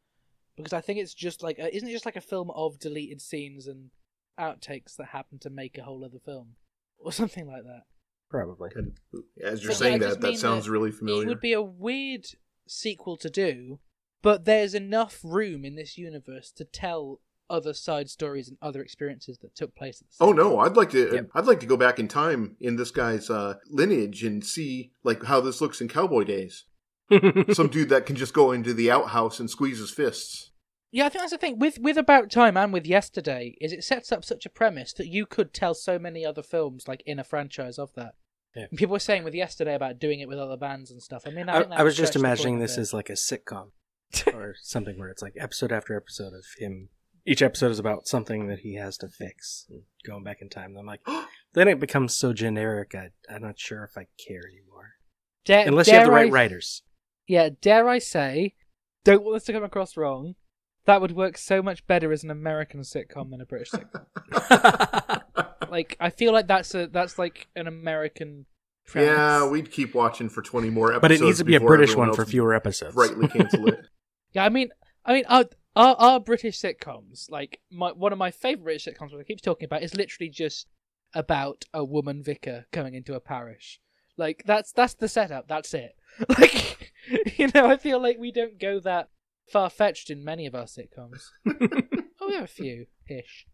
[0.55, 3.21] because I think it's just like a, isn't it just like a film of deleted
[3.21, 3.89] scenes and
[4.39, 6.55] outtakes that happen to make a whole other film
[6.99, 7.83] or something like that.
[8.29, 8.69] Probably.
[8.75, 11.23] And uh, as you're But saying that, that sounds that really familiar.
[11.23, 12.25] It would be a weird
[12.67, 13.79] sequel to do,
[14.21, 19.37] but there's enough room in this universe to tell other side stories and other experiences
[19.39, 20.65] that took place at the same Oh no, time.
[20.65, 21.13] I'd like to.
[21.13, 21.29] Yep.
[21.33, 25.23] I'd like to go back in time in this guy's uh, lineage and see like
[25.23, 26.65] how this looks in cowboy days.
[27.53, 30.51] Some dude that can just go into the outhouse and squeeze his fists.
[30.91, 33.83] Yeah, I think that's the thing with with About Time and with Yesterday is it
[33.83, 37.19] sets up such a premise that you could tell so many other films like in
[37.19, 38.15] a franchise of that.
[38.55, 38.65] Yeah.
[38.69, 41.23] And People were saying with Yesterday about doing it with other bands and stuff.
[41.27, 42.81] I mean, I, I, think that I was just imagining this bit.
[42.81, 43.71] as like a sitcom
[44.33, 46.89] or something where it's like episode after episode of him.
[47.29, 49.65] Each episode is about something that he has to fix.
[49.69, 51.01] And going back in time, I'm like,
[51.53, 52.95] then it becomes so generic.
[52.95, 54.93] I, I'm not sure if I care anymore.
[55.45, 56.83] Dare- Unless you have the right I- writers.
[57.27, 58.55] Yeah, dare I say,
[59.03, 60.35] don't want this to come across wrong.
[60.85, 64.05] That would work so much better as an American sitcom than a British sitcom.
[65.69, 68.45] like, I feel like that's a that's like an American.
[68.85, 69.09] Premise.
[69.09, 71.01] Yeah, we'd keep watching for 20 more episodes.
[71.01, 72.95] but it needs to be a British one for fewer episodes.
[72.95, 73.79] Rightly cancel it.
[74.33, 74.69] Yeah, I mean,
[75.05, 75.45] I mean, our
[75.77, 79.41] our, our British sitcoms, like my one of my favorite British sitcoms, that I keep
[79.41, 80.67] talking about, is literally just
[81.13, 83.79] about a woman vicar coming into a parish.
[84.17, 85.47] Like that's that's the setup.
[85.47, 85.95] That's it.
[86.29, 86.93] Like
[87.37, 89.09] you know, I feel like we don't go that
[89.51, 91.25] far fetched in many of our sitcoms.
[91.47, 93.45] oh, we have a few ish,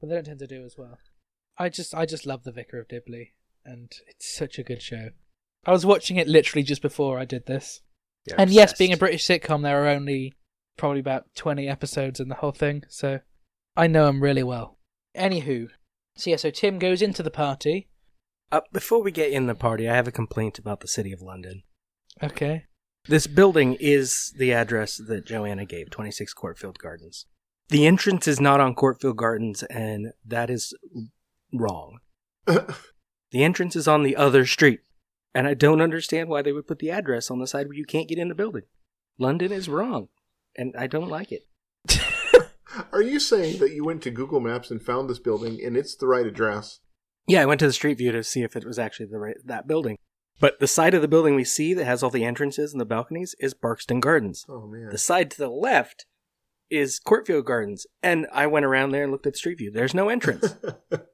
[0.00, 0.98] but they don't tend to do as well.
[1.58, 3.34] I just I just love the Vicar of Dibley,
[3.64, 5.10] and it's such a good show.
[5.66, 7.80] I was watching it literally just before I did this.
[8.26, 10.34] You're And yes, being a British sitcom, there are only
[10.76, 13.20] probably about 20 episodes in the whole thing, so
[13.76, 14.78] I know him really well.
[15.16, 15.68] Anywho,
[16.16, 17.88] so yeah, so Tim goes into the party.
[18.52, 21.22] Uh, before we get in the party, I have a complaint about the city of
[21.22, 21.62] London.
[22.22, 22.64] Okay.
[23.06, 27.26] This building is the address that Joanna gave, 26 Courtfield Gardens.
[27.68, 30.74] The entrance is not on Courtfield Gardens, and that is
[31.52, 31.98] wrong.
[33.34, 34.82] The entrance is on the other street,
[35.34, 37.84] and I don't understand why they would put the address on the side where you
[37.84, 38.62] can't get in the building.
[39.18, 40.06] London is wrong,
[40.56, 41.46] and I don't like it.
[42.92, 45.94] Are you saying that you went to Google Maps and found this building and it's
[45.94, 46.80] the right address?
[47.26, 49.36] Yeah, I went to the street view to see if it was actually the right,
[49.44, 49.96] that building.
[50.40, 52.84] But the side of the building we see that has all the entrances and the
[52.84, 54.44] balconies is Barkston Gardens.
[54.48, 54.88] Oh man.
[54.90, 56.06] The side to the left
[56.70, 59.70] is Courtfield Gardens, and I went around there and looked at the street view.
[59.70, 60.56] There's no entrance.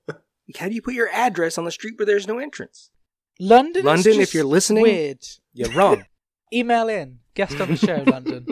[0.59, 2.90] How do you put your address on the street where there's no entrance?
[3.38, 3.81] London.
[3.81, 5.18] is London, if you're listening- weird.
[5.53, 6.05] You're wrong.
[6.53, 8.46] Email in guest on the show, London.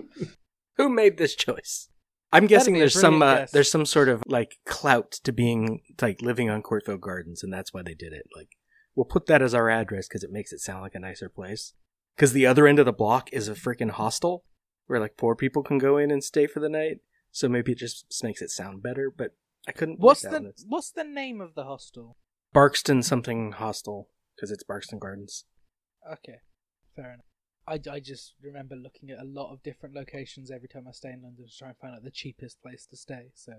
[0.78, 1.88] Who made this choice?
[2.32, 6.50] I'm guessing there's some uh, there's some sort of like clout to being like living
[6.50, 8.26] on Courtfield Gardens, and that's why they did it.
[8.36, 8.50] Like,
[8.94, 11.74] we'll put that as our address because it makes it sound like a nicer place.
[12.16, 14.44] Because the other end of the block is a freaking hostel
[14.86, 16.98] where like poor people can go in and stay for the night.
[17.30, 19.12] So maybe it just makes it sound better.
[19.14, 19.36] But
[19.66, 19.98] I couldn't.
[19.98, 20.52] What's the.
[20.66, 22.16] What's the name of the hostel?
[22.52, 25.44] Barkston something hostel because it's Barkston Gardens.
[26.06, 26.38] Okay,
[26.94, 27.24] fair enough.
[27.68, 31.10] I, I just remember looking at a lot of different locations every time I stay
[31.10, 33.30] in London to try and find out the cheapest place to stay.
[33.34, 33.52] So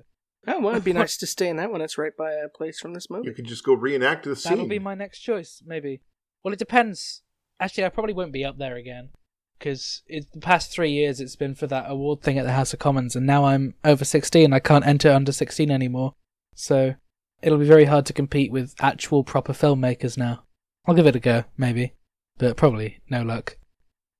[0.47, 1.81] Oh well, it'd be nice to stay in that one.
[1.81, 3.27] It's right by a place from this movie.
[3.27, 4.51] you could just go reenact the scene.
[4.51, 6.01] That'll be my next choice, maybe.
[6.43, 7.21] Well, it depends.
[7.59, 9.09] Actually, I probably won't be up there again
[9.57, 12.79] because the past three years it's been for that award thing at the House of
[12.79, 14.53] Commons, and now I'm over 16.
[14.53, 16.15] I can't enter under 16 anymore,
[16.55, 16.95] so
[17.41, 20.43] it'll be very hard to compete with actual proper filmmakers now.
[20.85, 21.93] I'll give it a go, maybe,
[22.37, 23.57] but probably no luck.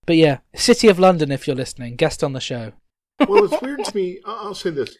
[0.05, 2.73] But yeah, City of London, if you're listening, guest on the show.
[3.27, 4.19] well, it's weird to me.
[4.25, 4.95] I- I'll say this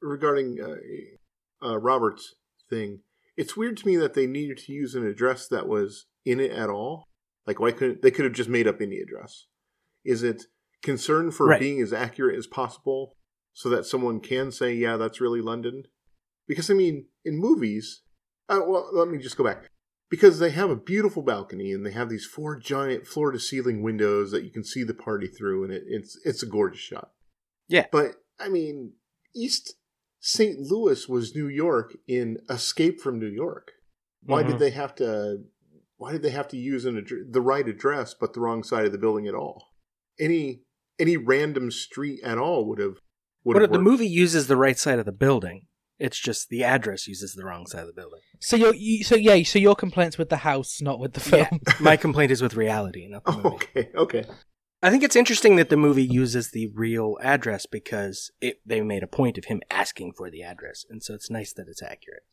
[0.00, 2.34] regarding uh, uh, Robert's
[2.68, 3.00] thing.
[3.36, 6.50] It's weird to me that they needed to use an address that was in it
[6.50, 7.04] at all.
[7.46, 9.46] Like, why couldn't they could have just made up any address?
[10.04, 10.44] Is it
[10.82, 11.60] concern for Right.
[11.60, 13.16] being as accurate as possible
[13.52, 15.84] so that someone can say, "Yeah, that's really London"?
[16.46, 18.02] Because I mean, in movies,
[18.48, 19.70] uh, well, let me just go back.
[20.12, 23.82] Because they have a beautiful balcony and they have these four giant floor to ceiling
[23.82, 27.12] windows that you can see the party through, and it, it's it's a gorgeous shot.
[27.66, 27.86] Yeah.
[27.90, 28.92] But I mean,
[29.34, 29.74] East
[30.20, 30.58] St.
[30.58, 33.72] Louis was New York in Escape from New York.
[34.22, 34.48] Why Mhm.
[34.48, 35.44] did they have to?
[35.96, 38.84] Why did they have to use an addr- the right address but the wrong side
[38.84, 39.68] of the building at all?
[40.20, 40.62] Any
[40.98, 42.98] any random street at all would have
[43.44, 45.68] would But have the movie uses the right side of the building.
[46.02, 48.20] It's just the address uses the wrong side of the building.
[48.40, 51.46] So your you, so yeah, so your complaints with the house, not with the film.
[51.66, 53.54] Yeah, my complaint is with reality, not the Oh, movie.
[53.54, 54.24] okay, okay.
[54.82, 59.04] I think it's interesting that the movie uses the real address because it, they made
[59.04, 62.24] a point of him asking for the address, and so it's nice that it's accurate.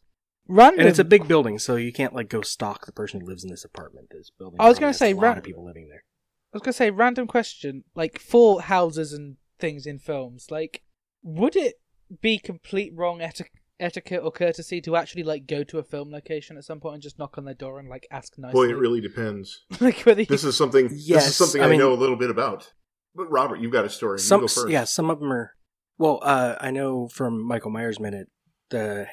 [0.47, 0.79] Random.
[0.79, 3.43] And it's a big building, so you can't like go stalk the person who lives
[3.43, 4.07] in this apartment.
[4.09, 4.59] This building.
[4.59, 6.03] I was gonna say, a lot ra- of people living there.
[6.51, 7.83] I was gonna say random question.
[7.93, 10.81] Like for houses and things in films, like
[11.21, 11.75] would it
[12.19, 13.45] be complete wrong eti-
[13.79, 17.03] etiquette or courtesy to actually like go to a film location at some point and
[17.03, 18.53] just knock on their door and like ask nicely?
[18.67, 19.65] Boy, it really depends.
[19.79, 20.87] like whether you, This is something.
[20.89, 22.73] this Yes, is something I I, mean- know a little bit about.
[23.15, 24.19] But Robert, you've got a story.
[24.19, 24.69] Some, you go first.
[24.69, 25.55] yeah, some of them are.
[25.97, 28.27] Well, uh, I know from Michael Myers' minute
[28.69, 29.07] the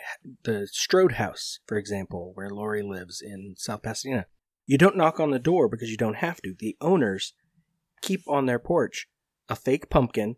[0.44, 4.26] the Strode house, for example, where Laurie lives in South Pasadena.
[4.66, 6.54] You don't knock on the door because you don't have to.
[6.56, 7.32] The owners
[8.02, 9.06] keep on their porch
[9.48, 10.36] a fake pumpkin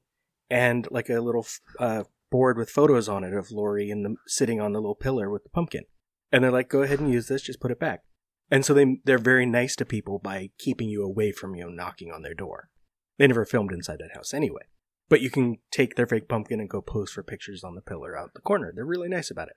[0.49, 1.47] and like a little
[1.81, 5.31] uh, board with photos on it of Laurie in the sitting on the little pillar
[5.31, 5.85] with the pumpkin.
[6.31, 7.43] And they're like, "Go ahead and use this.
[7.43, 8.05] Just put it back."
[8.51, 11.71] And so they they're very nice to people by keeping you away from you know
[11.71, 12.71] knocking on their door.
[13.19, 14.63] They never filmed inside that house anyway.
[15.09, 18.17] But you can take their fake pumpkin and go pose for pictures on the pillar
[18.17, 18.73] out the corner.
[18.75, 19.57] They're really nice about it.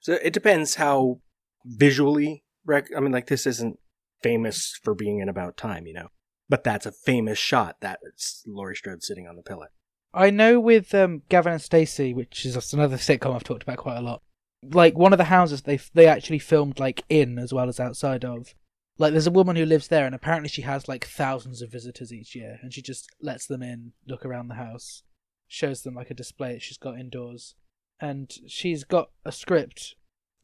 [0.00, 1.20] So it depends how
[1.64, 2.44] visually.
[2.66, 3.78] Rec- I mean, like this isn't
[4.22, 6.08] famous for being in about time, you know.
[6.48, 7.76] But that's a famous shot.
[7.80, 9.70] That's Laurie Strode sitting on the pillar.
[10.12, 13.78] I know with um, Gavin and Stacey, which is just another sitcom I've talked about
[13.78, 14.22] quite a lot.
[14.62, 18.24] Like one of the houses they they actually filmed like in as well as outside
[18.24, 18.54] of.
[18.98, 22.12] Like there's a woman who lives there, and apparently she has like thousands of visitors
[22.12, 25.02] each year, and she just lets them in, look around the house,
[25.48, 27.54] shows them like a display that she's got indoors,
[27.98, 29.94] and she's got a script.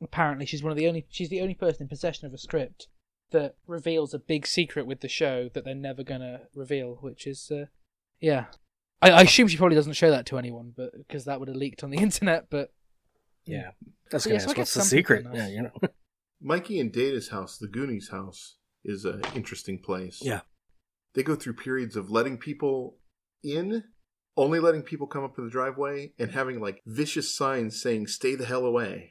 [0.01, 2.89] Apparently, she's one of the only she's the only person in possession of a script
[3.33, 7.51] that reveals a big secret with the show that they're never gonna reveal, which is
[7.51, 7.67] uh,
[8.21, 8.47] yeah.
[9.03, 11.57] I, I assume she probably doesn't show that to anyone, but because that would have
[11.57, 12.47] leaked on the internet.
[12.51, 12.73] But
[13.45, 13.71] Yeah.
[13.85, 13.91] Hmm.
[14.11, 15.25] That's But gonna yeah, so ask, guess what's the secret?
[15.25, 15.35] know.
[15.35, 15.73] Yeah, you know.
[16.41, 20.21] Mikey and Data's house, the Goonies house, is an interesting place.
[20.23, 20.41] Yeah.
[21.15, 22.99] They go through periods of letting people
[23.43, 23.83] in,
[24.37, 28.35] only letting people come up to the driveway, and having like vicious signs saying "Stay
[28.37, 29.11] the hell away."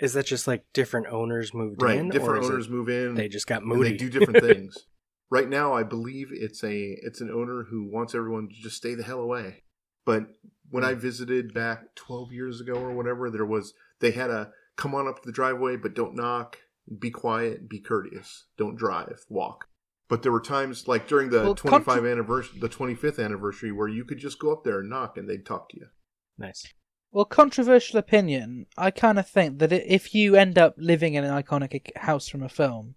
[0.00, 2.08] Is that just like different owners moved Right, in?
[2.08, 3.14] or different is it owners move in.
[3.14, 3.90] They just got and moody.
[3.92, 4.76] they do different things.
[5.32, 8.94] Right now, I believe it's a it's an owner who wants everyone to just stay
[8.94, 9.62] the hell away.
[10.04, 10.24] But
[10.70, 10.90] when Hmm.
[10.90, 15.08] I visited back 12 years ago or whatever, there was they had a come on
[15.08, 16.58] up to the driveway, but don't knock,
[16.98, 19.68] be quiet, be courteous, don't drive, walk.
[20.08, 23.88] But there were times like during the Well, 25 contra- anniversary, the 25th anniversary, where
[23.88, 25.86] you could just go up there and knock, and they'd talk to you.
[26.38, 26.66] nice.
[27.14, 28.66] well, controversial opinion.
[28.76, 32.42] I kind of think that if you end up living in an iconic house from
[32.42, 32.94] a film,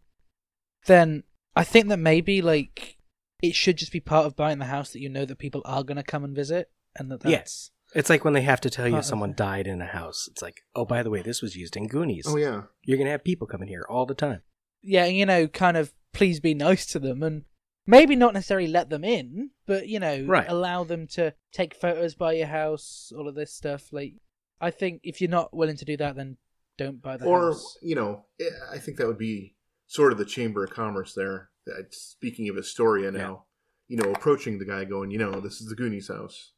[0.85, 1.23] then
[1.55, 2.97] I think that maybe like
[3.41, 5.83] it should just be part of buying the house that you know that people are
[5.83, 7.71] going to come and visit, and that that's Yes.
[7.93, 9.37] It's like when they have to tell you Part of someone it.
[9.37, 10.27] died in a house.
[10.29, 12.25] It's like, oh, by the way, this was used in Goonies.
[12.27, 14.41] Oh yeah, You're gonna have people coming here all the time.
[14.81, 17.43] yeah, you know, kind of please be nice to them and
[17.87, 20.45] maybe not necessarily let them in, but you know, Right.
[20.49, 23.93] allow them to take photos by your house, all of this stuff.
[23.93, 24.15] Like,
[24.59, 26.37] I think if you're not willing to do that, then
[26.77, 27.77] don't buy the or house.
[27.81, 28.25] Or you know,
[28.73, 29.55] I think that would be
[29.87, 31.49] sort of the chamber of commerce there.
[31.89, 33.45] Speaking of Astoria now,
[33.87, 36.51] you know, approaching the guy, going, you know, this is the Goonies house.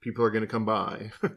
[0.00, 1.10] People are going to come by.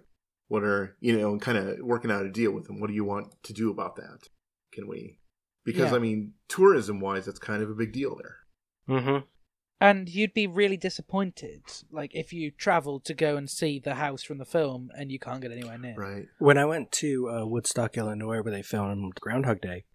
[0.49, 2.79] what are you know, and kind of working out a deal with them.
[2.79, 4.27] What do you want to do about that?
[4.73, 5.19] Can we?
[5.63, 5.97] Because Yeah.
[5.97, 8.97] I mean, tourism wise, that's kind of a big deal there.
[8.97, 9.25] Mm-hmm.
[9.81, 14.23] And you'd be really disappointed, like if you travelled to go and see the house
[14.23, 15.95] from the film and you can't get anywhere near.
[15.95, 16.25] Right.
[16.37, 19.85] When I went to uh, Woodstock, Illinois, where they filmed Groundhog Day,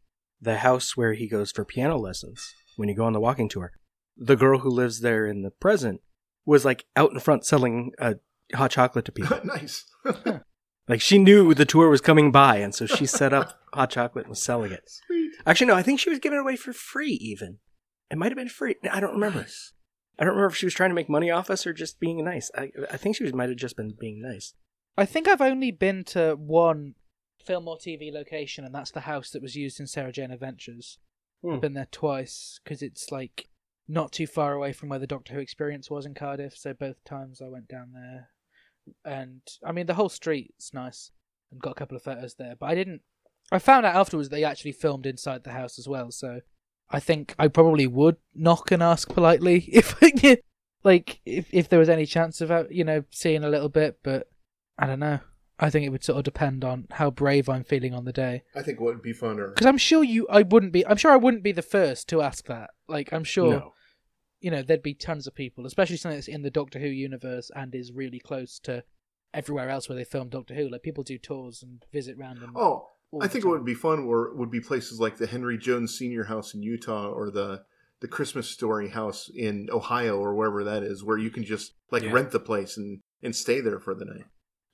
[0.44, 3.72] the house where he goes for piano lessons, when you go on the walking tour,
[4.16, 6.00] the girl who lives there in the present
[6.46, 8.14] was like out in front selling uh,
[8.54, 9.40] hot chocolate to people.
[9.44, 9.84] nice.
[10.88, 14.26] like she knew the tour was coming by, and so she set up hot chocolate
[14.26, 14.88] and was selling it.
[15.06, 15.32] Sweet.
[15.46, 17.12] Actually, no, I think she was giving it away for free.
[17.20, 17.58] Even
[18.10, 18.76] it might have been free.
[18.90, 19.40] I don't remember.
[19.40, 19.72] Nice.
[20.18, 22.24] I don't remember if she was trying to make money off us or just being
[22.24, 22.50] nice.
[22.54, 24.54] I, I think she was, might have just been being nice.
[24.96, 26.94] I think I've only been to one
[27.44, 30.98] film or TV location, and that's the house that was used in Sarah Jane Adventures.
[31.42, 31.54] Hmm.
[31.54, 33.48] I've been there twice because it's like
[33.86, 36.56] not too far away from where the Doctor Who experience was in Cardiff.
[36.56, 38.30] So both times I went down there,
[39.04, 41.10] and I mean the whole street's nice
[41.52, 42.54] and got a couple of photos there.
[42.58, 43.02] But I didn't.
[43.52, 46.10] I found out afterwards they actually filmed inside the house as well.
[46.10, 46.40] So
[46.90, 50.00] I think I probably would knock and ask politely if
[50.82, 53.98] like if if there was any chance of uh, you know seeing a little bit,
[54.02, 54.28] but
[54.78, 55.20] I don't know.
[55.58, 58.42] I think it would sort of depend on how brave I'm feeling on the day.
[58.56, 59.50] I think what would be funner.
[59.54, 60.84] Because I'm sure you, I wouldn't be.
[60.86, 62.70] I'm sure I wouldn't be the first to ask that.
[62.88, 63.72] Like, I'm sure No.
[64.40, 67.50] you know there'd be tons of people, especially something that's in the Doctor Who universe
[67.54, 68.82] and is really close to
[69.32, 70.68] everywhere else where they film Doctor Who.
[70.68, 72.52] Like people do tours and visit random.
[72.56, 72.88] Oh,
[73.20, 73.60] I the think what time.
[73.60, 77.08] would be fun were would be places like the Henry Jones Senior House in Utah
[77.10, 77.62] or the
[78.00, 82.02] the Christmas Story House in Ohio or wherever that is, where you can just like
[82.02, 82.10] Yeah.
[82.12, 84.24] rent the place and and stay there for the night.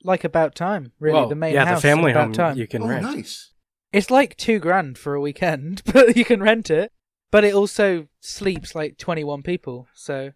[0.03, 1.19] Like about time, really.
[1.19, 2.57] Well, the main yeah, house the family about home time.
[2.57, 3.03] you can oh, rent.
[3.03, 3.51] nice.
[3.93, 6.91] It's like two grand for a weekend, but you can rent it.
[7.31, 10.31] But it also sleeps like twenty one people, so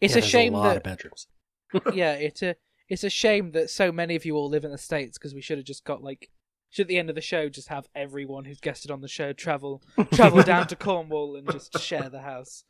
[0.00, 1.26] it's Yeah, a shame a lot that of bedrooms.
[1.94, 2.56] yeah, it's a
[2.88, 5.40] it's a shame that so many of you all live in the states because we
[5.40, 6.30] should have just got like
[6.70, 9.32] should at the end of the show just have everyone who's guested on the show
[9.32, 12.64] travel travel down to Cornwall and just share the house.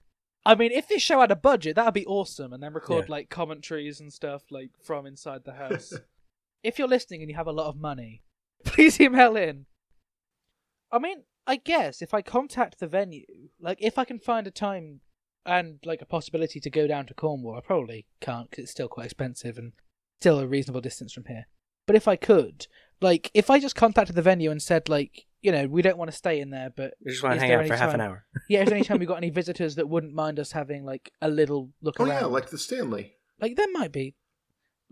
[0.46, 3.12] I mean, if this show had a budget, that'd be awesome, and then record Yeah.
[3.12, 5.92] like commentaries and stuff like from inside the house.
[6.64, 8.22] If you're listening and you have a lot of money,
[8.64, 9.66] please email in.
[10.90, 13.26] I mean, I guess if I contact the venue,
[13.60, 15.00] like if I can find a time
[15.46, 18.88] and like a possibility to go down to Cornwall, I probably can't because it's still
[18.88, 19.72] quite expensive and
[20.20, 21.46] still a reasonable distance from here.
[21.86, 22.66] But if I could,
[23.02, 26.10] like, if I just contacted the venue and said, like, you know, we don't want
[26.10, 28.00] to stay in there, but We just want to hang out for any half an
[28.00, 28.24] hour.
[28.48, 31.12] yeah, is there any time we got any visitors that wouldn't mind us having like
[31.20, 32.20] a little look Oh around?
[32.20, 33.16] yeah, like the Stanley.
[33.38, 34.14] like there might be,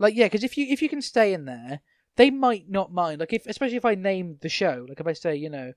[0.03, 1.81] like yeah, because if you if you can stay in there,
[2.17, 3.21] they might not mind.
[3.21, 5.73] Like if especially if I name the show, like if I say, you know,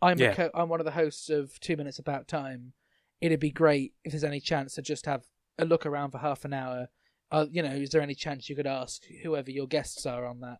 [0.00, 0.32] I'm Yeah.
[0.32, 2.74] a co- I'm one of the hosts of Two Minutes About Time.
[3.20, 5.24] It'd be great if there's any chance to just have
[5.58, 6.88] a look around for half an hour.
[7.30, 10.40] Uh, you know, is there any chance you could ask whoever your guests are on
[10.40, 10.58] that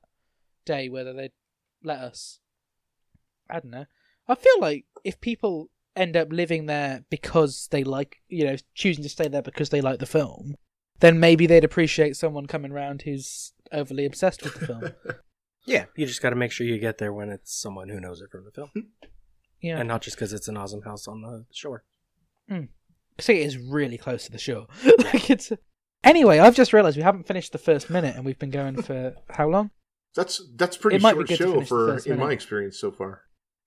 [0.64, 1.32] day whether they'd
[1.82, 2.38] let us?
[3.50, 3.86] I don't know.
[4.28, 9.02] I feel like if people end up living there because they like, you know, choosing
[9.02, 10.54] to stay there because they like the film,
[11.02, 14.82] then maybe they'd appreciate someone coming round who's overly obsessed with the film.
[15.64, 18.20] Yeah, you just got to make sure you get there when it's someone who knows
[18.20, 18.80] it from the film, hmm.
[19.60, 21.84] Yeah, and not just because it's an awesome house on the shore.
[22.48, 22.64] Hmm.
[23.20, 24.66] see, it is really close to the shore.
[24.98, 25.52] like it's.
[26.02, 29.14] Anyway, I've just realised we haven't finished the first minute, and we've been going for
[29.30, 29.70] how long?
[30.16, 32.90] That's that's pretty It might be short good show for first in my experience so
[32.90, 33.22] far.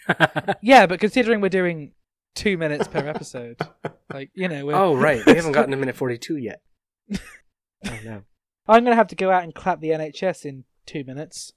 [0.62, 1.94] Yeah, but considering we're doing
[2.34, 3.58] two minutes per episode,
[4.14, 6.62] like you know, we're, oh right, we haven't gotten to minute forty-two yet.
[7.86, 8.24] oh no.
[8.68, 11.54] I'm gonna have to go out and clap the NHS in two minutes.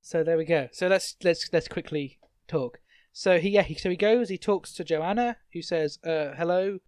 [0.00, 0.68] So there we go.
[0.72, 2.78] So let's let's let's quickly talk.
[3.12, 6.78] So he yeah he, so he goes he talks to Joanna who says uh hello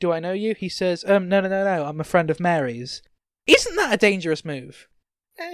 [0.00, 2.40] do I know you he says um no no no no I'm a friend of
[2.40, 3.02] Mary's
[3.46, 4.88] isn't that a dangerous move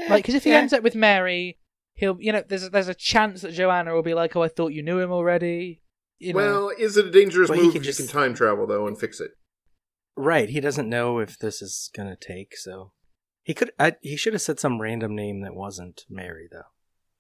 [0.08, 0.58] like because if he Yeah.
[0.58, 1.58] ends up with Mary
[1.94, 4.48] he'll you know there's a, there's a chance that Joanna will be like oh I
[4.48, 5.82] thought you knew him already
[6.20, 8.34] you know Well, is it a dangerous Well, he move could if you can time
[8.34, 9.32] travel though and fix it?
[10.16, 12.92] Right, he doesn't know if this is gonna take, so
[13.42, 13.70] he could.
[13.78, 16.68] I, he should have said some random name that wasn't Mary, though.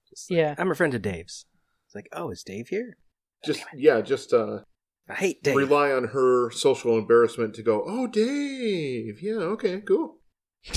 [0.08, 0.54] Just like, Yeah.
[0.58, 1.46] I'm a friend of Dave's.
[1.86, 2.96] It's like, oh, is Dave here?
[3.44, 4.60] Just yeah, just uh,
[5.08, 5.56] I hate Dave.
[5.56, 7.82] rely on her social embarrassment to go.
[7.86, 9.20] Oh, Dave.
[9.22, 9.34] Yeah.
[9.34, 9.80] Okay.
[9.80, 10.18] Cool.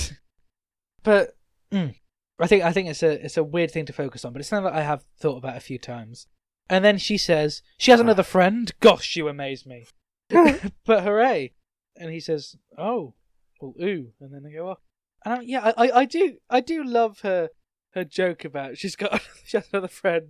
[1.04, 1.36] But
[1.72, 1.96] mm,
[2.40, 4.48] I think I think it's a it's a weird thing to focus on, but it's
[4.50, 6.28] something that I have thought about a few times.
[6.70, 8.72] And then she says she has another friend.
[8.80, 9.86] Gosh, you amaze me.
[10.30, 11.54] but hooray!
[11.96, 13.14] And he says, "Oh,
[13.62, 14.80] well, ooh," and then they go off.
[15.26, 17.50] And I, yeah, I, I I do I do love her
[17.94, 20.30] her joke about she's got she has another friend.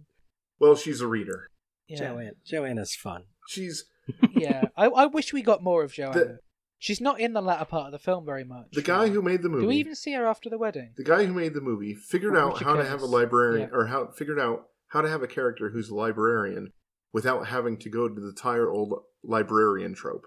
[0.60, 1.49] Well, she's a reader.
[1.88, 2.32] Yeah, Joanne.
[2.45, 3.23] Joanna's fun.
[3.47, 3.86] She's
[4.36, 4.65] yeah.
[4.78, 6.13] I I wish we got more of Joanna.
[6.13, 6.39] The-
[6.80, 8.67] she's not in the latter part of the film very much.
[8.73, 9.62] the guy who made the movie.
[9.63, 10.91] do we even see her after the wedding?
[10.97, 13.69] the guy who made the movie figured Oh, out Richard how to have a librarian
[13.71, 13.78] Yeah.
[13.78, 16.71] or how figured out how to have a character who's a librarian
[17.13, 20.26] without having to go to the tired old librarian trope.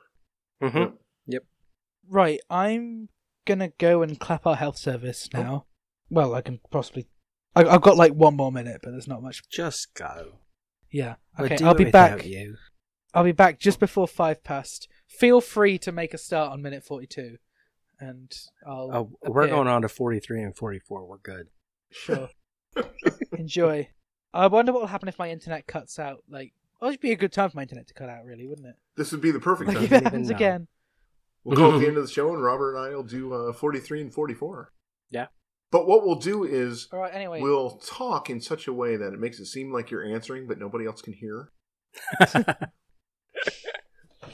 [0.62, 0.94] Mm-hmm.
[2.08, 3.08] Right, I'm
[3.46, 5.40] gonna go and clap our health service Oh.
[5.40, 5.66] now.
[6.08, 7.08] Well, I can possibly.
[7.56, 9.42] I, I've got like one more minute, but there's not much.
[9.50, 10.38] Just go.
[10.92, 11.16] Yeah.
[11.36, 12.24] Or Okay, do I'll be back.
[12.24, 12.56] You.
[13.12, 14.86] I'll be back just before five past.
[15.08, 17.38] Feel free to make a start on minute forty-two,
[17.98, 18.30] and
[18.64, 18.90] I'll.
[18.92, 19.56] Oh, we're appear.
[19.56, 21.06] going on to 43 and 44.
[21.08, 21.48] We're good.
[21.90, 22.28] Sure.
[23.36, 23.88] Enjoy.
[24.32, 26.22] I wonder what will happen if my internet cuts out.
[26.28, 28.66] Like, oh, it'd be a good time for my internet to cut out, really, wouldn't
[28.68, 28.77] it?
[28.96, 29.85] This would be the perfect Like time.
[29.85, 30.37] if it even happens know.
[30.37, 30.68] again.
[31.47, 33.53] We'll go at the end of the show, and Robert and I will do uh,
[33.53, 34.73] 43 and 44.
[35.11, 35.27] Yeah.
[35.71, 37.13] But what we'll do is All right.
[37.15, 37.40] Anyway.
[37.40, 40.59] we'll talk in such a way that it makes it seem like you're answering, but
[40.59, 41.51] nobody else can hear.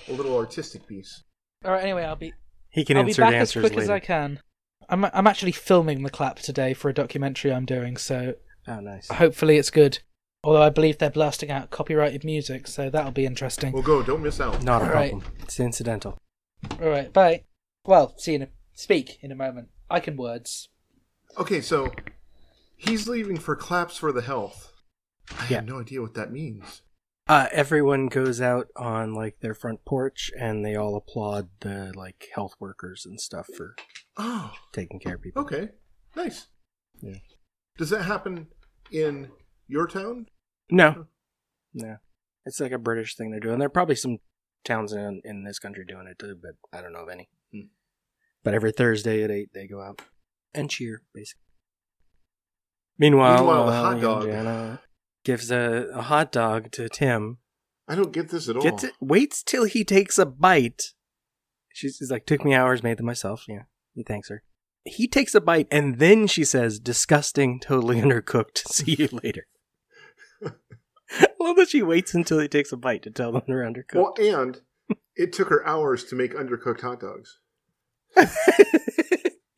[0.09, 1.23] A little artistic piece.
[1.65, 1.83] All right.
[1.83, 2.33] Anyway, I'll be.
[2.71, 3.83] he can I'll be back as answers quick later.
[3.83, 4.41] as I can.
[4.89, 8.35] I'm I'm actually filming the clap today for a documentary I'm doing, so
[8.69, 9.09] Oh, nice.
[9.09, 9.99] hopefully it's good.
[10.45, 13.73] Although I believe they're blasting out copyrighted music, so that'll be interesting.
[13.73, 14.03] We'll go.
[14.03, 14.63] Don't miss out.
[14.63, 15.11] Not a Right.
[15.13, 15.33] problem.
[15.41, 16.19] It's incidental.
[16.71, 17.45] All right, bye.
[17.85, 19.69] Well, see you in a speak in a moment.
[19.91, 20.69] I can words.
[21.39, 21.93] Okay, so
[22.77, 24.73] He's leaving for claps for the health.
[25.39, 25.57] I Yeah.
[25.59, 26.83] have no idea what that means.
[27.29, 32.29] Uh, everyone goes out on like their front porch and they all applaud the like
[32.35, 33.77] health workers and stuff for
[34.17, 35.43] Oh, taking care of people.
[35.43, 35.69] okay.
[36.17, 36.49] Nice.
[37.01, 37.19] Yeah.
[37.79, 38.49] Does that happen
[38.91, 39.31] in
[39.69, 40.27] your town?
[40.69, 41.07] No,
[41.73, 41.99] no,
[42.45, 43.61] it's like a British thing they're doing.
[43.61, 44.19] There are probably some
[44.65, 47.29] towns in in this country doing it too, but I don't know of any.
[47.53, 47.69] Hmm.
[48.43, 50.03] But every Thursday at eight, they go out
[50.55, 51.43] and cheer, basically.
[52.99, 54.25] Meanwhile, Meanwhile, the uh, hot dog.
[54.25, 54.81] Indiana
[55.25, 57.39] gives a, a hot dog to Tim.
[57.89, 58.63] I don't get this at all.
[58.63, 60.95] Gets it, waits till he takes a bite.
[61.73, 63.45] She's, she's like, took me hours, made them myself.
[63.49, 63.63] Yeah,
[63.95, 64.43] he thanks her.
[64.85, 68.59] He takes a bite, and then she says, "Disgusting, totally undercooked.
[68.69, 69.47] See you later."
[71.21, 73.95] I love that she waits until he takes a bite to tell them they're undercooked.
[73.95, 74.61] Well, and
[75.17, 77.39] it took her hours to make undercooked hot dogs.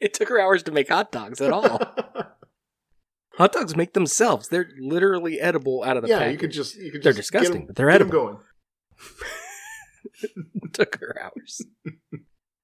[0.01, 1.79] it took her hours to make hot dogs at all.
[3.37, 4.49] hot dogs make themselves.
[4.49, 6.33] They're literally edible out of the yeah, package.
[6.33, 8.11] you could just you could They're just disgusting, get 'em- but they're edible.
[8.13, 8.39] going.
[10.73, 11.63] took her hours.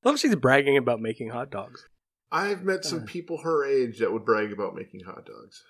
[0.05, 1.86] love she's bragging about making hot dogs.
[2.32, 3.05] I've met some Uh.
[3.07, 5.64] people her age that would brag about making hot dogs.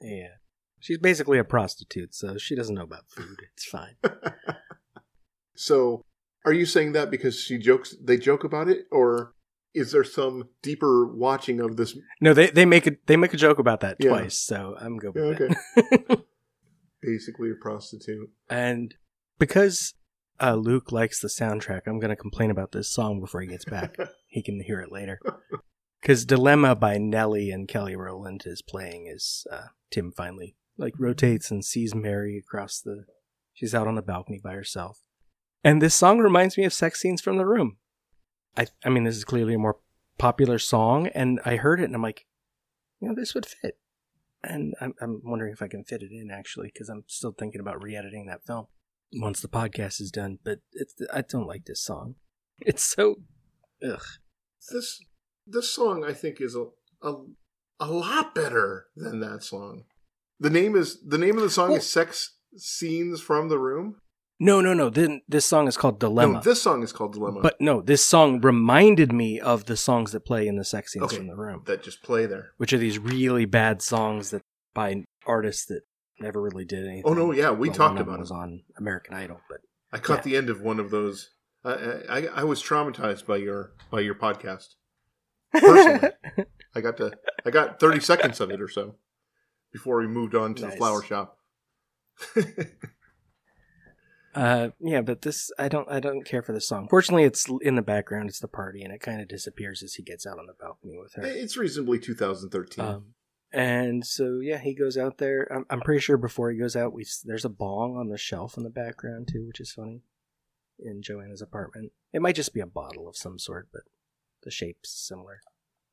[0.00, 0.34] Yeah.
[0.80, 3.42] She's basically a prostitute, so she doesn't know about food.
[3.54, 3.96] It's fine.
[5.56, 6.04] So,
[6.46, 7.94] are you saying that because she jokes?
[8.02, 9.34] They joke about it, or
[9.74, 11.96] is there some deeper watching of this?
[12.20, 14.08] No, they they make a they make a joke about that Yeah.
[14.10, 15.54] twice, so I'm good with Okay.
[15.76, 16.20] it.
[17.02, 18.30] Basically, a prostitute.
[18.48, 18.94] and
[19.38, 19.92] because
[20.40, 23.96] uh, Luke likes the soundtrack, I'm gonna complain about this song before he gets back.
[24.28, 25.20] he can hear it later.
[26.00, 31.50] Because "Dilemma" by Nelly and Kelly Rowland is playing as uh, Tim finally like rotates
[31.50, 33.04] and sees Mary across the.
[33.52, 35.02] She's out on the balcony by herself,
[35.62, 37.76] and this song reminds me of sex scenes from the room.
[38.56, 39.78] I I mean, this is clearly a more
[40.18, 42.26] popular song, and I heard it and I'm like,
[43.00, 43.78] you know, this would fit.
[44.42, 47.60] And I'm I'm wondering if I can fit it in actually, because I'm still thinking
[47.60, 48.66] about re-editing that film
[49.12, 50.38] once the podcast is done.
[50.42, 52.14] But it's I don't like this song.
[52.60, 53.16] It's so
[53.86, 54.02] ugh.
[54.72, 55.00] This
[55.46, 56.66] this song, I think, is a
[57.06, 57.14] a,
[57.80, 59.84] a lot better than that song.
[60.40, 63.96] The name is the name of the song Well- is "Sex Scenes from the Room."
[64.42, 64.88] No, no, no.
[64.88, 66.32] Then this song is called Dilemma.
[66.34, 70.12] No, this song is called "Dilemma." But no, this song reminded me of the songs
[70.12, 71.16] that play in the sex scenes Okay.
[71.18, 72.52] from the room, that just play there.
[72.56, 74.40] which are these really bad songs that
[74.72, 75.82] by artists that
[76.20, 77.02] never really did anything.
[77.04, 79.58] Oh no, yeah, we Well, talked one of them about was on American Idol, but
[79.92, 80.22] I caught yeah.
[80.32, 81.30] the end of one of those.
[81.62, 81.72] I,
[82.08, 84.76] I I was traumatized by your by your podcast.
[85.52, 86.12] Personally.
[86.74, 87.12] I got to
[87.44, 88.94] I got thirty seconds of it or so
[89.72, 91.38] before we moved on to the flower shop.
[94.32, 96.86] Uh, yeah, but this I don't I don't care for this song.
[96.88, 98.28] Fortunately, it's in the background.
[98.28, 100.96] It's the party, and it kind of disappears as he gets out on the balcony
[100.98, 101.24] with her.
[101.24, 102.84] it's reasonably 2013.
[102.84, 103.14] Um,
[103.52, 105.48] and so yeah, he goes out there.
[105.52, 108.56] I'm, I'm pretty sure before he goes out, we there's a bong on the shelf
[108.56, 110.02] in the background too, which is funny.
[110.78, 113.82] In Joanna's apartment, it might just be a bottle of some sort, but
[114.44, 115.40] the shape's similar.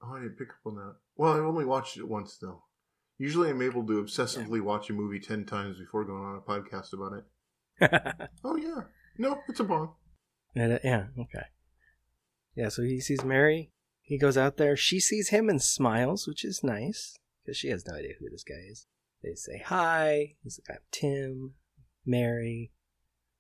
[0.04, 0.96] oh, I didn't pick up on that.
[1.16, 2.66] Well, I only watched it once though.
[3.18, 6.94] Usually, I'm able to obsessively watch a movie ten times before going on a podcast
[6.94, 7.26] about it.
[8.44, 8.82] Oh yeah,
[9.18, 9.94] no, it's a bong.
[10.56, 11.46] And, uh, yeah, okay.
[12.56, 13.72] Yeah, so he sees Mary.
[14.02, 14.76] He goes out there.
[14.76, 18.44] She sees him and smiles, which is nice because she has no idea who this
[18.44, 18.88] guy is.
[19.24, 20.36] They say hi.
[20.44, 21.54] He's like, I'm Tim,
[22.06, 22.72] Mary.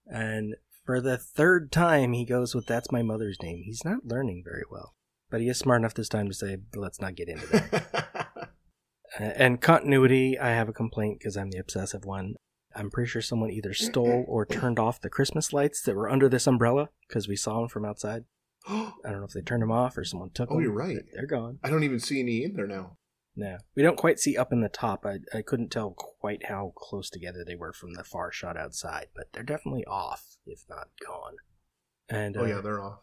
[0.05, 0.55] And
[0.85, 3.63] for the third time, he goes with, That's my mother's name.
[3.63, 4.93] He's not learning very well.
[5.29, 8.06] But he is smart enough this time to say, Let's not get into that.
[9.19, 12.35] And continuity, I have a complaint because I'm the obsessive one.
[12.75, 16.29] I'm pretty sure someone either stole or turned off the Christmas lights that were under
[16.29, 18.25] this umbrella because we saw them from outside.
[18.67, 20.57] I don't know if they turned them off or someone took Oh, them.
[20.57, 20.97] Oh, you're right.
[21.13, 21.59] They're gone.
[21.63, 22.97] I don't even see any in there now.
[23.35, 25.05] No, we don't quite see up in the top.
[25.05, 29.07] I, I couldn't tell quite how close together they were from the far shot outside,
[29.15, 31.35] but they're definitely off, if not gone.
[32.09, 32.99] And Oh uh, yeah, they're off.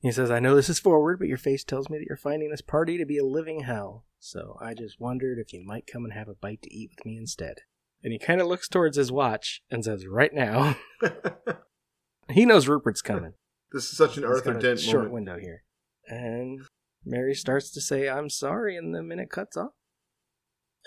[0.00, 2.50] he says, I know this is forward, but your face tells me that you're finding
[2.50, 4.04] this party to be a living hell.
[4.18, 7.06] So I just wondered if you might come and have a bite to eat with
[7.06, 7.58] me instead.
[8.02, 10.76] And he kind of looks towards his watch and says, Right now.
[12.30, 13.34] he knows Rupert's coming.
[13.72, 15.14] this is such an He's Arthur Dent short moment.
[15.14, 15.64] window here.
[16.06, 16.60] And
[17.04, 19.72] Mary starts to say, I'm sorry, and the minute cuts off.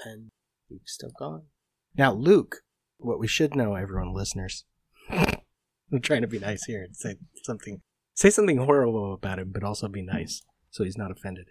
[0.06, 0.30] And
[0.70, 1.44] Luke's still gone.
[1.98, 2.58] Now, Luke,
[2.98, 4.66] what we should know, everyone, listeners.
[5.10, 7.82] I'm trying to be nice here and say something
[8.14, 11.48] say something horrible about him, but also be nice so he's not offended.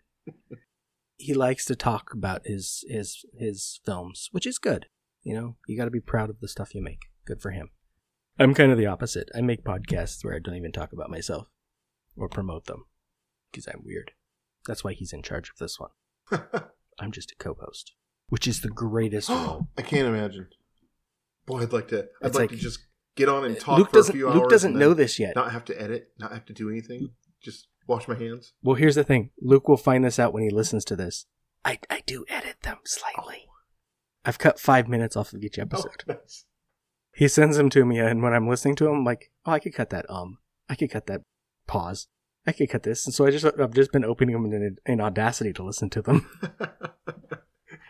[1.20, 4.86] He likes to talk about his his his films, which is good.
[5.22, 7.02] You know, you got to be proud of the stuff you make.
[7.26, 7.70] Good for him.
[8.38, 9.28] I'm kind of the opposite.
[9.34, 11.48] I make podcasts where I don't even talk about myself
[12.16, 12.84] or promote them
[13.52, 14.12] because I'm weird.
[14.66, 15.90] That's why he's in charge of this one.
[16.98, 17.92] I'm just a co-host.
[18.30, 19.68] which is the greatest role.
[19.76, 20.48] I can't imagine.
[21.46, 22.08] Boy, I'd like to.
[22.22, 22.78] I'd It's like, like- to just
[23.16, 24.36] get on and talk Luke for a doesn't few hours.
[24.36, 25.36] Luke doesn't know this yet.
[25.36, 26.12] Not have to edit.
[26.18, 27.10] Not have to do anything.
[27.42, 28.52] Just wash my hands.
[28.62, 29.30] Well, here's the thing.
[29.40, 31.26] Luke will find this out when he listens to this.
[31.64, 33.46] I, I do edit them slightly.
[34.24, 36.04] I've cut five minutes off of each Oh, episode.
[36.06, 36.44] nice.
[37.14, 39.58] He sends them to me, and when I'm listening to him, I'm like, oh, I
[39.58, 40.38] could cut that um.
[40.68, 41.22] I could cut that
[41.66, 42.06] pause.
[42.46, 43.04] I could cut this.
[43.04, 46.02] And so I just I've just been opening them in, in Audacity to listen to
[46.02, 46.28] them,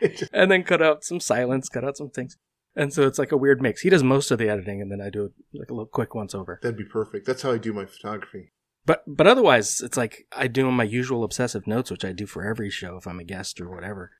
[0.03, 2.36] just- and then cut out some silence, cut out some things,
[2.74, 3.82] and so it's like a weird mix.
[3.82, 6.34] He does most of the editing, and then I do like a little quick once
[6.34, 6.59] over.
[6.62, 7.26] That'd be perfect.
[7.26, 8.53] That's how I do my photography.
[8.87, 12.45] But but otherwise, it's like I do my usual obsessive notes, which I do for
[12.45, 14.12] every show if I'm a guest or whatever.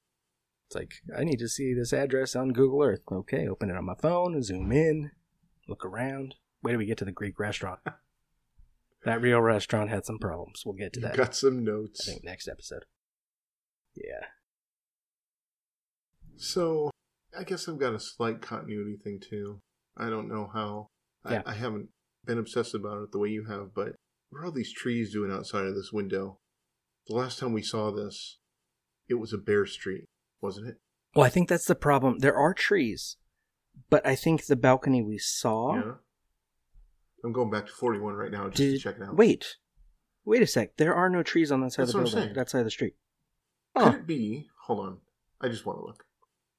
[0.69, 3.01] It's like I need to see this address on Google Earth.
[3.11, 5.11] Okay, open it on my phone, zoom in,
[5.69, 6.35] look around.
[6.63, 7.81] Wait till we get to the Greek restaurant.
[9.05, 10.63] that real restaurant had some problems.
[10.65, 11.17] We'll get to You that.
[11.17, 12.05] got some I notes.
[12.05, 12.85] think next episode.
[13.97, 14.27] Yeah.
[16.37, 16.91] So,
[17.39, 19.61] I guess I've got a slight continuity thing too.
[19.97, 20.89] I don't know how.
[21.29, 21.43] Yeah.
[21.45, 21.89] I, I haven't
[22.25, 23.95] been obsessed about it the way you have, but
[24.31, 26.39] what are all these trees doing outside of this window?
[27.07, 28.39] The last time we saw this,
[29.09, 30.05] it was a bare street,
[30.41, 30.77] wasn't it?
[31.15, 32.19] Well, I think that's the problem.
[32.21, 33.17] There are trees,
[33.89, 35.75] but I think the balcony we saw.
[35.75, 35.93] Yeah.
[37.25, 39.17] I'm going back to 41 right now just to check it out.
[39.17, 39.57] wait,
[40.25, 40.77] wait a sec.
[40.77, 42.35] There are no trees on that side That's of the building.
[42.35, 42.95] That side of the street.
[43.77, 44.49] Could Oh, it be?
[44.67, 44.99] Hold on.
[45.41, 46.05] I just want to look.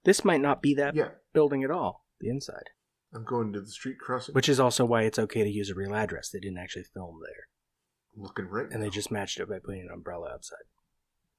[0.03, 1.11] this might not be that Yeah.
[1.33, 2.05] building at all.
[2.19, 2.69] The inside.
[3.13, 4.33] I'm going to the street crossing.
[4.33, 6.29] Which is also why it's okay to use a real address.
[6.29, 7.47] They didn't actually film there.
[8.15, 10.65] Looking right And they just matched it by putting an umbrella outside.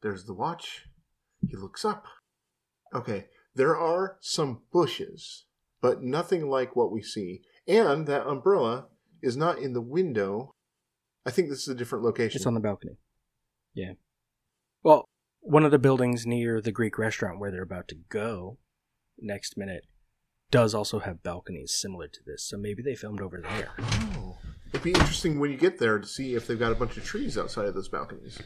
[0.01, 0.87] There's the watch.
[1.47, 2.07] He looks up.
[2.95, 5.45] Okay, there are some bushes,
[5.81, 7.43] but nothing like what we see.
[7.67, 8.87] And that umbrella
[9.23, 10.55] is not in the window.
[11.25, 12.39] I think this is a different location.
[12.39, 12.99] It's on the balcony.
[13.75, 13.93] Yeah.
[14.83, 15.09] Well,
[15.41, 18.59] one of the buildings near the Greek restaurant where they're about to go
[19.19, 19.85] next minute
[20.51, 22.45] does also have balconies similar to this.
[22.45, 23.71] So maybe they filmed over there.
[23.81, 24.37] Oh.
[24.73, 27.05] It'd be interesting when you get there to see if they've got a bunch of
[27.05, 28.39] trees outside of those balconies.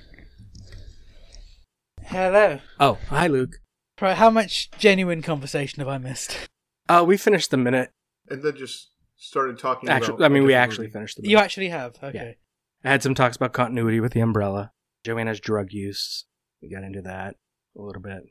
[2.03, 2.59] Hello.
[2.81, 3.57] Oh, hi, Luke.
[4.01, 6.49] Right, how much genuine conversation have I missed?
[6.89, 7.91] Uh, we finished the minute.
[8.29, 10.25] And then just started talking Actually, about.
[10.25, 10.93] I mean, we actually movie.
[10.95, 11.31] finished the minute.
[11.31, 11.97] You actually have.
[12.03, 12.37] Okay.
[12.85, 14.73] I had some talks about continuity with the umbrella.
[15.05, 16.25] Joanna's drug use.
[16.61, 17.37] We got into that
[17.79, 18.23] a little bit.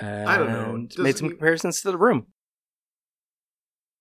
[0.00, 0.86] I don't know.
[0.88, 2.26] Doesn't Made some he- comparisons to the room.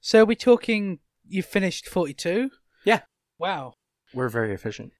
[0.01, 0.99] So are we talking?
[1.27, 2.49] You finished forty-two.
[2.85, 3.01] Yeah.
[3.37, 3.73] Wow.
[4.13, 4.93] We're very efficient.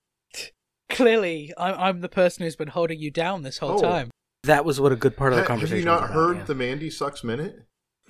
[0.89, 3.81] Clearly, I'm I'm the person who's been holding you down this whole Oh.
[3.81, 4.11] time.
[4.43, 5.77] That was what a good part of the Ha- conversation.
[5.77, 6.43] Have you not was about, heard yeah.
[6.45, 7.65] the Mandy Sucks Minute?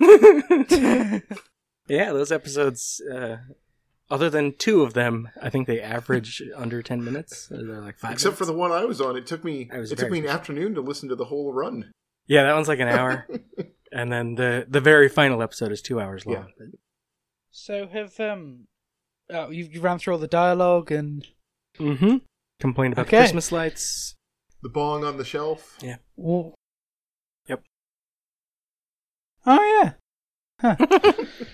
[1.88, 3.00] yeah, those episodes.
[3.12, 3.38] Uh,
[4.10, 7.48] other than two of them, I think they average under ten minutes.
[7.50, 8.12] They're like five.
[8.12, 10.20] Except for the one I was on, it took me I was it took very
[10.20, 11.90] me an afternoon to listen to the whole run.
[12.26, 13.26] yeah, that one's like an hour,
[13.92, 16.48] and then the the very final episode is two hours long.
[16.58, 16.66] Yeah.
[17.50, 18.66] so have um,
[19.30, 21.26] oh, you you ran through all the dialogue and
[21.78, 22.16] Mm-hmm.
[22.58, 23.16] Complained about Okay.
[23.18, 24.14] the Christmas lights.
[24.62, 25.78] The bong on the shelf.
[25.80, 25.96] Yeah.
[26.16, 26.54] well,
[27.48, 27.62] Yep.
[29.46, 29.92] Oh yeah.
[30.60, 30.76] Huh.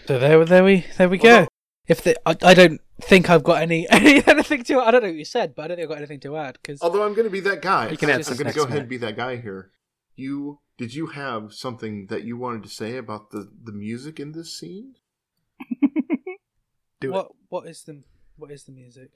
[0.07, 1.31] so there, there we, there we go.
[1.31, 1.49] Although-
[1.87, 4.81] if the, I, I don't think I've got any, any anything to.
[4.81, 6.59] I don't know what you said, but I don't think I've got anything to add
[6.61, 7.89] because Although I'm going to be that guy.
[7.91, 8.81] You can I'm going to next go ahead minute.
[8.81, 9.71] and be that guy here.
[10.17, 14.33] You did you have something that you wanted to say about the the music in
[14.33, 14.95] this scene?
[17.01, 18.03] Do what what is the
[18.37, 19.11] what is the music?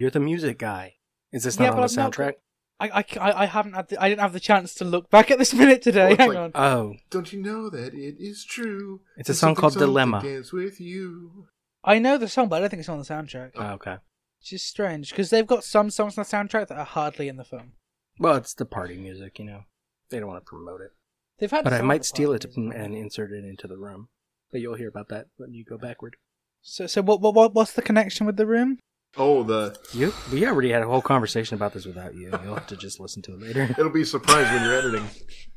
[0.00, 0.94] You're the music guy.
[1.32, 2.32] Is this Yeah, not on the I'm not- soundtrack?
[2.80, 5.30] I, I, I I haven't had the, I didn't have the chance to look back
[5.30, 6.08] at this minute today.
[6.08, 6.50] Oh, it's Hang like- on.
[6.54, 9.00] Oh, Don't you know that it is true?
[9.16, 10.20] It's a There's song called Dilemma.
[10.22, 11.46] Dance with you.
[11.84, 13.52] I know the song, but I don't think it's on the soundtrack.
[13.56, 13.96] oh, okay.
[14.40, 17.36] Which is strange because they've got some songs on the soundtrack that are hardly in
[17.36, 17.72] the film.
[18.18, 19.62] Well, it's the party music, you know.
[20.10, 20.90] They don't want to promote it.
[21.38, 22.80] They've had, But I might steal it party music.
[22.80, 24.08] and insert it into the room.
[24.52, 26.16] But you'll hear about that when you go backward.
[26.62, 28.78] So so what what what what's the connection with the room?
[29.16, 32.30] Oh, the You, we already had a whole conversation about this without you.
[32.42, 33.62] You'll have to just listen to it later.
[33.78, 35.08] it'll be a surprise when you're editing.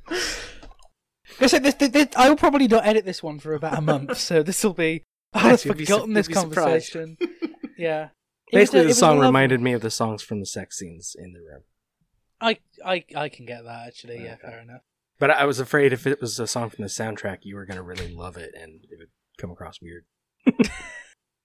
[1.39, 4.17] This, this, this, this- I will probably not edit this one for about a month,
[4.17, 5.03] so this will be.
[5.34, 6.93] I'll have You'll be forgotten this you'll be surprised.
[6.93, 7.17] conversation.
[7.78, 8.09] yeah.
[8.51, 11.34] It was Basically, the song reminded me of the songs from the sex scenes in
[11.34, 11.63] the room.
[12.41, 14.23] I, I, I can get that actually.
[14.23, 14.82] Yeah, fair enough.
[15.20, 17.78] But I was afraid if it was a song from the soundtrack, you were going
[17.78, 19.09] to really love it and it would
[19.39, 20.05] come across weird.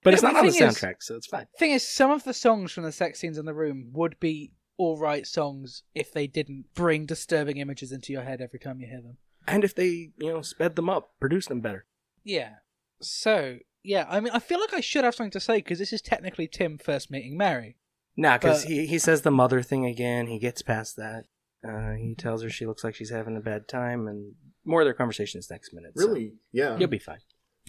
[0.03, 1.47] but it's not on the thing is- soundtrack, so it's fine.
[1.57, 4.53] Thing is, some of the songs from the sex scenes in the room would be
[4.77, 8.87] all right songs if they didn't bring disturbing images into your head every time you
[8.87, 9.17] hear them.
[9.47, 11.85] And if they, you know, sped them up, produced them better.
[12.23, 12.55] Yeah.
[13.01, 15.91] So yeah, I mean, I feel like I should have something to say because this
[15.93, 17.75] is technically Tim first meeting Mary.
[18.15, 20.27] Nah, because But- he, he says the mother thing again.
[20.27, 21.25] He gets past that.
[21.67, 24.33] Uh, he tells her she looks like she's having a bad time, and
[24.65, 25.91] more of their conversation is next minute.
[25.95, 26.33] so Really?
[26.51, 26.77] Yeah.
[26.77, 27.19] you'll be fine.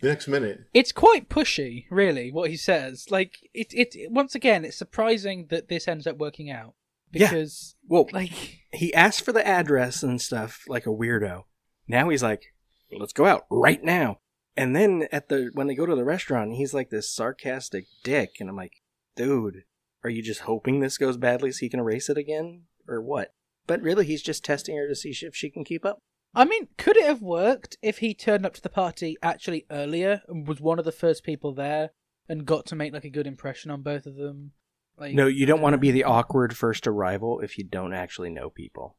[0.00, 0.60] The next minute.
[0.74, 3.06] It's quite pushy, really, what he says.
[3.10, 4.10] Like it, it.
[4.10, 6.74] Once again, it's surprising that this ends up working out
[7.12, 7.28] Yeah.
[7.30, 8.32] because, Well, like,
[8.72, 11.44] he asked for the address and stuff like a weirdo.
[11.86, 12.42] Now he's like,
[12.90, 14.18] "Let's go out right now."
[14.56, 18.36] And then at the when they go to the restaurant, he's like this sarcastic dick,
[18.40, 18.82] and I'm like,
[19.16, 19.62] "Dude,
[20.02, 23.32] are you just hoping this goes badly so he can erase it again, or what?"
[23.66, 25.98] But really, he's just testing her to see if she can keep up.
[26.34, 30.22] I mean, could it have worked if he turned up to the party actually earlier
[30.28, 31.90] and was one of the first people there
[32.28, 34.52] and got to make like a good impression on both of them?
[34.98, 37.94] Like, No, you don't want to uh, be the awkward first arrival if you don't
[37.94, 38.96] actually know people.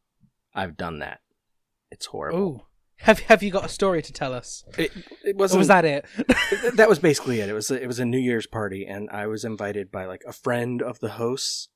[0.53, 1.19] I've done that.
[1.91, 2.39] It's horrible.
[2.39, 4.63] Oh, have have you got a story to tell us?
[4.77, 4.91] It,
[5.23, 5.59] it wasn't.
[5.59, 6.05] was that it?
[6.75, 7.49] that was basically it.
[7.49, 10.23] It was a, it was a New Year's party, and I was invited by like
[10.25, 11.69] a friend of the hosts,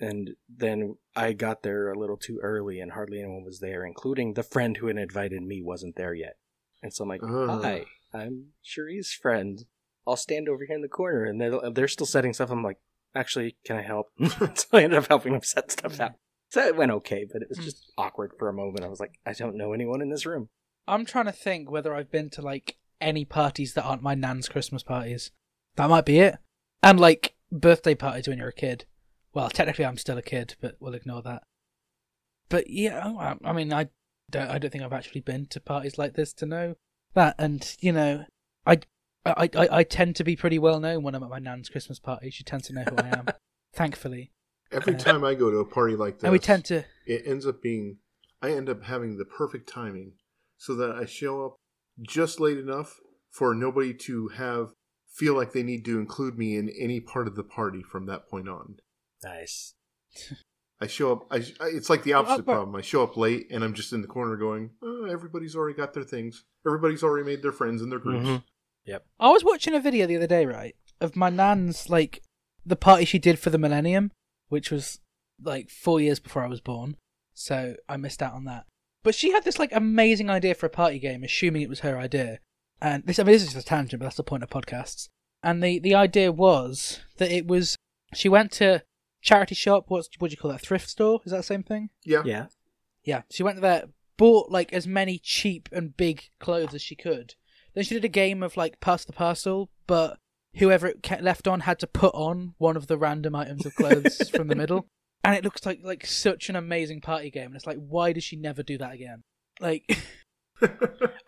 [0.00, 4.34] and then I got there a little too early, and hardly anyone was there, including
[4.34, 6.36] the friend who had invited me wasn't there yet.
[6.82, 7.22] And so I'm like.
[7.22, 7.84] "Hi,
[8.14, 9.64] I'm Cherie's friend.
[10.06, 12.50] I'll stand over here in the corner." And they're they're still setting stuff.
[12.50, 12.78] I'm like,
[13.14, 16.12] "Actually, can I help?" so I ended up helping them set stuff out.
[16.50, 17.64] So it went okay, but it was hmm.
[17.64, 18.84] just awkward for a moment.
[18.84, 20.48] I was like, "I don't know anyone in this room."
[20.86, 24.48] I'm trying to think whether I've been to like any parties that aren't my nan's
[24.48, 25.30] Christmas parties.
[25.76, 26.38] That might be it.
[26.82, 28.86] And like birthday parties when you're a kid.
[29.34, 31.42] Well, technically I'm still a kid, but we'll ignore that.
[32.48, 33.88] But yeah, I- I mean, I
[34.30, 36.76] don't, I don't think I've actually been to parties like this to know
[37.14, 37.34] that.
[37.38, 38.24] And you know,
[38.66, 38.80] I,
[39.26, 41.98] I, I, I tend to be pretty well known when I'm at my nan's Christmas
[41.98, 42.30] party.
[42.30, 43.26] She tends to know who I am,
[43.74, 44.32] thankfully.
[44.72, 47.22] Every Uh, time I go to a party like this, And we tend to it
[47.26, 47.98] ends up being
[48.42, 50.12] I end up having the perfect timing
[50.56, 51.56] so that I show up
[52.02, 52.96] just late enough
[53.30, 54.68] for nobody to have
[55.10, 58.28] feel like they need to include me in any part of the party from that
[58.28, 58.76] point on.
[59.22, 59.74] Nice.
[60.80, 61.26] I show up.
[61.30, 62.76] I, I- it's like the opposite but- problem.
[62.76, 65.92] I show up late and I'm just in the corner going, oh, "Everybody's already got
[65.94, 66.44] their things.
[66.66, 68.42] Everybody's already made their friends and their groups." Mhm.
[69.20, 72.22] I was watching a video the other day, right, of my nan's like
[72.64, 74.12] the party she did for the millennium,
[74.48, 75.00] which was
[75.42, 76.96] like four years before I was born,
[77.34, 78.64] so I missed out on that.
[79.02, 81.98] But she had this like amazing idea for a party game, assuming it was her
[81.98, 82.38] idea.
[82.80, 85.08] And this, I mean, this is just a tangent, but that's the point of podcasts.
[85.42, 87.76] And the the idea was that it was
[88.14, 88.82] she went to
[89.22, 89.84] charity shop.
[89.88, 90.60] What's what do you call that?
[90.60, 91.20] Thrift store?
[91.24, 91.90] Is that the same thing?
[92.04, 92.22] Yeah.
[92.24, 92.46] Yeah.
[93.04, 93.84] Yeah, she went there,
[94.18, 97.34] bought like as many cheap and big clothes as she could.
[97.74, 100.18] Then she did a game of like pass the parcel, but
[100.56, 103.74] whoever it kept left on had to put on one of the random items of
[103.76, 104.88] clothes from the middle.
[105.24, 107.46] And it looks like like such an amazing party game.
[107.46, 109.22] And it's like, why does she never do that again?
[109.60, 109.98] Like,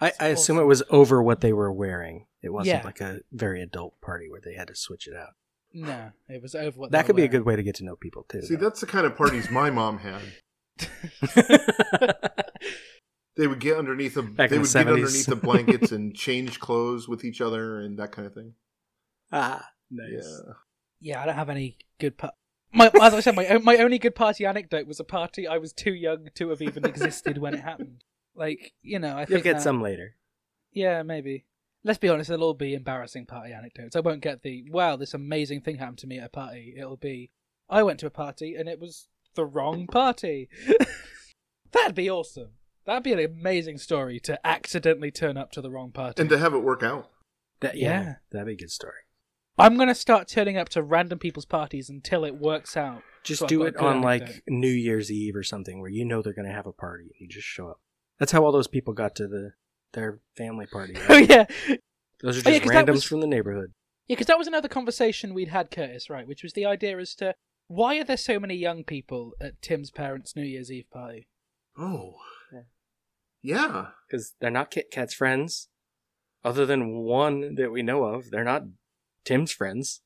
[0.00, 0.58] I, I assume awesome.
[0.58, 2.26] it was over what they were wearing.
[2.42, 2.82] It wasn't Yeah.
[2.84, 5.30] like a very adult party where they had to switch it out.
[5.72, 6.90] No, it was over what.
[6.90, 8.42] that they could be a good way to get to know people too.
[8.42, 8.64] See, though.
[8.68, 10.20] that's the kind of parties my mom had.
[13.36, 14.92] They would get underneath a Back they would the get 70s.
[14.92, 18.52] underneath the blankets and change clothes with each other and that kind of thing.
[19.32, 20.10] ah, nice.
[20.46, 20.52] Yeah.
[21.00, 22.18] Yeah, I don't have any good.
[22.18, 22.32] Pa-
[22.74, 25.72] my as I said, my my only good party anecdote was a party I was
[25.72, 28.04] too young to have even existed when it happened.
[28.34, 30.16] Like you know, I You'll think get that- some later.
[30.72, 31.46] Yeah, maybe.
[31.82, 33.96] Let's be honest, they'll all be embarrassing party anecdotes.
[33.96, 36.74] I won't get the wow, this amazing thing happened to me at a party.
[36.76, 37.30] It'll be
[37.68, 40.48] I went to a party and it was the wrong party.
[41.72, 42.50] That'd be awesome.
[42.84, 46.20] That'd be an amazing story to accidentally turn up to the wrong party.
[46.20, 47.08] And to have it work out.
[47.60, 48.14] That, yeah, Yeah.
[48.32, 48.94] that'd be a good story.
[49.58, 53.02] I'm gonna start turning up to random people's parties until it works out.
[53.22, 54.06] Just So do it on anecdote.
[54.26, 57.04] like New Year's Eve or something where you know they're going to have a party
[57.04, 57.78] and you just show up.
[58.18, 59.52] That's how all those people got to the
[59.92, 60.94] their family party.
[61.08, 61.44] Oh yeah,
[62.22, 63.72] Those are Oh, yeah, just 'cause that randoms was- from the neighborhood.
[64.06, 66.26] Yeah, because that was another conversation we'd had, Curtis, right?
[66.26, 67.34] Which was the idea as to
[67.68, 71.28] why are there so many young people at Tim's parents' New Year's Eve party?
[71.78, 72.14] Oh.
[72.52, 72.60] Yeah.
[73.42, 73.86] Yeah.
[74.08, 75.68] Because they're not Kit Kat's friends.
[76.44, 78.64] Other than one that we know of, they're not
[79.24, 80.00] Tim's friends.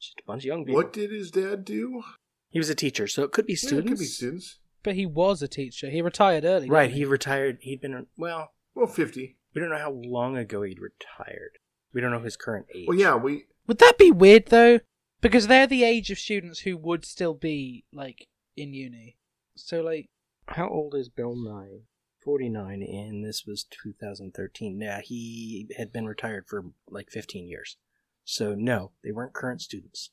[0.00, 0.76] Just a bunch of young people.
[0.80, 2.02] What did his dad do?
[2.50, 3.90] He was a teacher, so it could be Yeah, it students.
[3.90, 4.58] could be students.
[4.84, 5.90] But he was a teacher.
[5.90, 6.60] He retired early.
[6.62, 7.58] didn't Right, he retired.
[7.62, 9.36] He'd been, well, Well, 50.
[9.54, 11.58] we don't know how long ago he'd retired.
[11.92, 12.86] We don't know his current age.
[12.88, 13.44] Well, yeah, we.
[13.66, 14.80] Would that be weird though?
[15.20, 19.16] Because they're the age of students who would still be like in uni.
[19.56, 20.08] So like,
[20.46, 21.82] How old is Bill Nighy?
[22.24, 24.78] 49, and this was 2013.
[24.80, 27.76] Yeah, he had been retired for like 15 years.
[28.24, 30.10] So, no, they weren't current students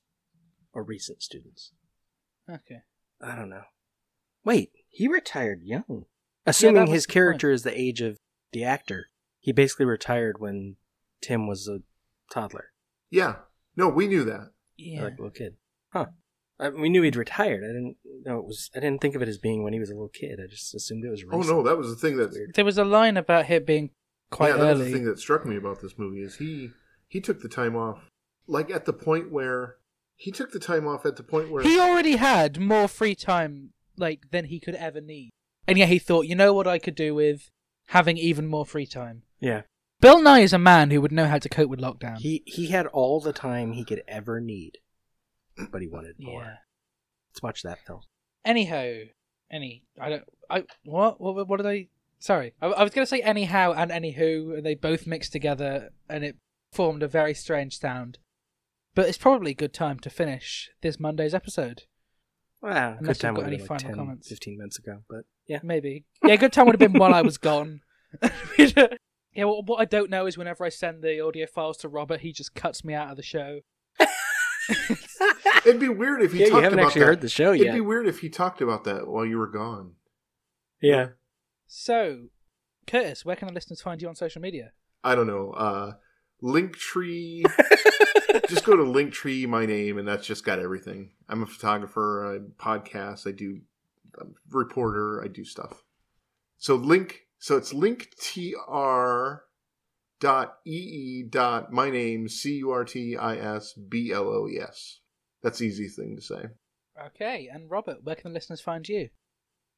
[0.73, 1.73] or recent students.
[2.49, 2.81] okay,
[3.21, 3.63] I don't know.
[4.45, 6.05] Wait, he retired young.
[6.45, 8.17] Assuming was his the character is the age of
[8.51, 10.75] the actor, he basically retired when
[11.21, 11.79] Tim was a
[12.31, 12.71] toddler,
[13.09, 13.35] Yeah.
[13.75, 14.51] No, we knew that.
[14.77, 15.03] yeah.
[15.03, 15.55] like a little kid.
[15.93, 16.07] Huh.
[16.59, 17.63] I, we knew he'd retired.
[17.63, 18.71] I didn't know it was.
[18.75, 20.39] I didn't think of it as being when he was a little kid.
[20.43, 21.23] I just assumed it was.
[21.31, 23.91] Oh no, that was the thing that There was a line about him being
[24.31, 24.93] quite yeah, that was the early.
[24.93, 26.71] thing that struck me about this movie is he
[27.07, 28.09] he took the time off,
[28.47, 29.75] like at the point where
[30.15, 33.73] he took the time off at the point where He already had more free time
[33.95, 35.29] like than he could ever need.
[35.67, 37.51] And yet he thought, you know what I could do with
[37.87, 39.23] having even more free time.
[39.39, 39.63] Yeah,
[39.99, 42.17] Bill Nighy is a man who would know how to cope with lockdown.
[42.17, 44.77] he he had all the time he could ever need,
[45.71, 46.41] but he wanted more.
[46.43, 46.55] yeah.
[47.31, 48.01] Let's watch that film.
[48.45, 48.93] Anyhow,
[49.51, 51.89] any I don't I what what what are they?
[52.19, 55.89] Sorry, I, I was going to say anyhow and anywho, and they both mixed together,
[56.09, 56.35] and it
[56.73, 58.17] formed a very strange sound.
[58.95, 61.83] But it's probably a good time to finish this Monday's episode.
[62.61, 64.27] Wow, Unless good you've time got would any have been like 10, comments.
[64.29, 65.59] 15 minutes ago, but yeah.
[65.63, 66.05] Maybe.
[66.23, 67.81] Yeah, good time would have been while I was gone.
[68.57, 68.87] yeah,
[69.37, 72.31] well, what I don't know is whenever I send the audio files to Robert, he
[72.31, 73.59] just cuts me out of the show.
[75.65, 77.05] it'd be weird if he Yeah, you haven't about actually that.
[77.07, 77.73] heard the show It'd yet.
[77.73, 79.93] be weird if he talked about that while you were gone.
[80.81, 81.09] Yeah.
[81.67, 82.27] So,
[82.85, 84.71] Curtis, where can the listeners find you on social media?
[85.03, 85.51] I don't know.
[85.51, 85.93] Uh,
[86.43, 87.43] Linktree.
[88.49, 91.11] just go to Linktree, my name, and that's just got everything.
[91.29, 92.35] I'm a photographer.
[92.35, 93.27] I podcast.
[93.27, 93.61] I do
[94.19, 95.21] I'm a reporter.
[95.23, 95.83] I do stuff.
[96.57, 97.21] So link.
[97.39, 99.39] So it's linktr
[100.19, 104.59] dot ee dot my name c u r t i s b l o e
[104.59, 105.01] s.
[105.43, 106.45] That's the easiest thing to say.
[107.07, 109.09] Okay, and Robert, where can the listeners find you?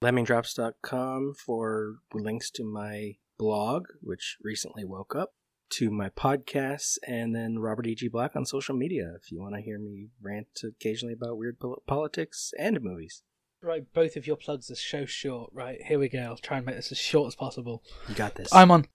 [0.01, 5.31] lemmingdrops.com for links to my blog, which recently woke up,
[5.71, 8.07] to my podcasts, and then Robert E.G.
[8.07, 11.83] Black on social media if you want to hear me rant occasionally about weird pol-
[11.87, 13.23] politics and movies.
[13.61, 15.51] Right, both of your plugs are so short.
[15.53, 16.19] Right, here we go.
[16.19, 17.83] I'll try and make this as short as possible.
[18.07, 18.53] You got this.
[18.53, 18.85] I'm on.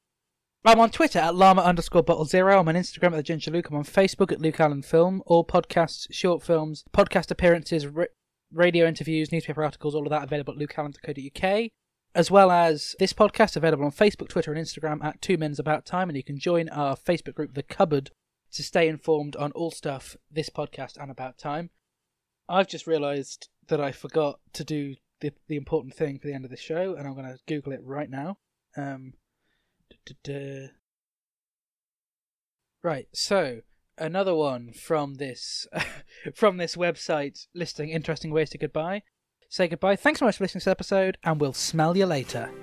[0.67, 2.59] I'm on Twitter at llama underscore bottle zero.
[2.59, 3.69] I'm on Instagram at the Ginger Luke.
[3.69, 5.23] I'm on Facebook at Luke Allen Film.
[5.27, 8.07] All podcasts, short films, podcast appearances, ra-
[8.51, 11.71] radio interviews, newspaper articles, all of that available at lukeallen.co.uk.
[12.15, 15.85] As well as this podcast available on Facebook, Twitter, and Instagram at Two Men's About
[15.85, 16.09] Time.
[16.09, 18.11] And you can join our Facebook group, The Cupboard,
[18.53, 21.71] to stay informed on all stuff this podcast and About Time.
[22.49, 26.45] I've just realised that I forgot to do the, the important thing for the end
[26.45, 28.39] of the show, and I'm going to Google it right now.
[28.77, 29.15] Um.
[32.83, 33.61] Right, so
[33.97, 35.67] another one from this
[36.35, 39.03] from this website listing interesting ways to goodbye.
[39.55, 39.95] Say goodbye.
[39.95, 42.51] Thanks so much for listening to this episode, and we'll smell you later.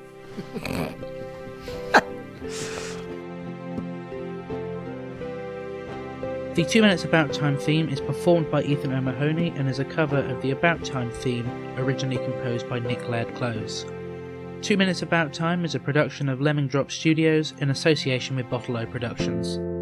[6.54, 10.18] The Two Minutes About Time theme is performed by Ethan O'Mahony and is a cover
[10.18, 13.86] of the About Time theme originally composed by Nick Laird-Clowes.
[14.62, 18.76] Two Minutes About Time is a production of Lemming Drop Studios in association with Bottle
[18.76, 19.81] O Productions.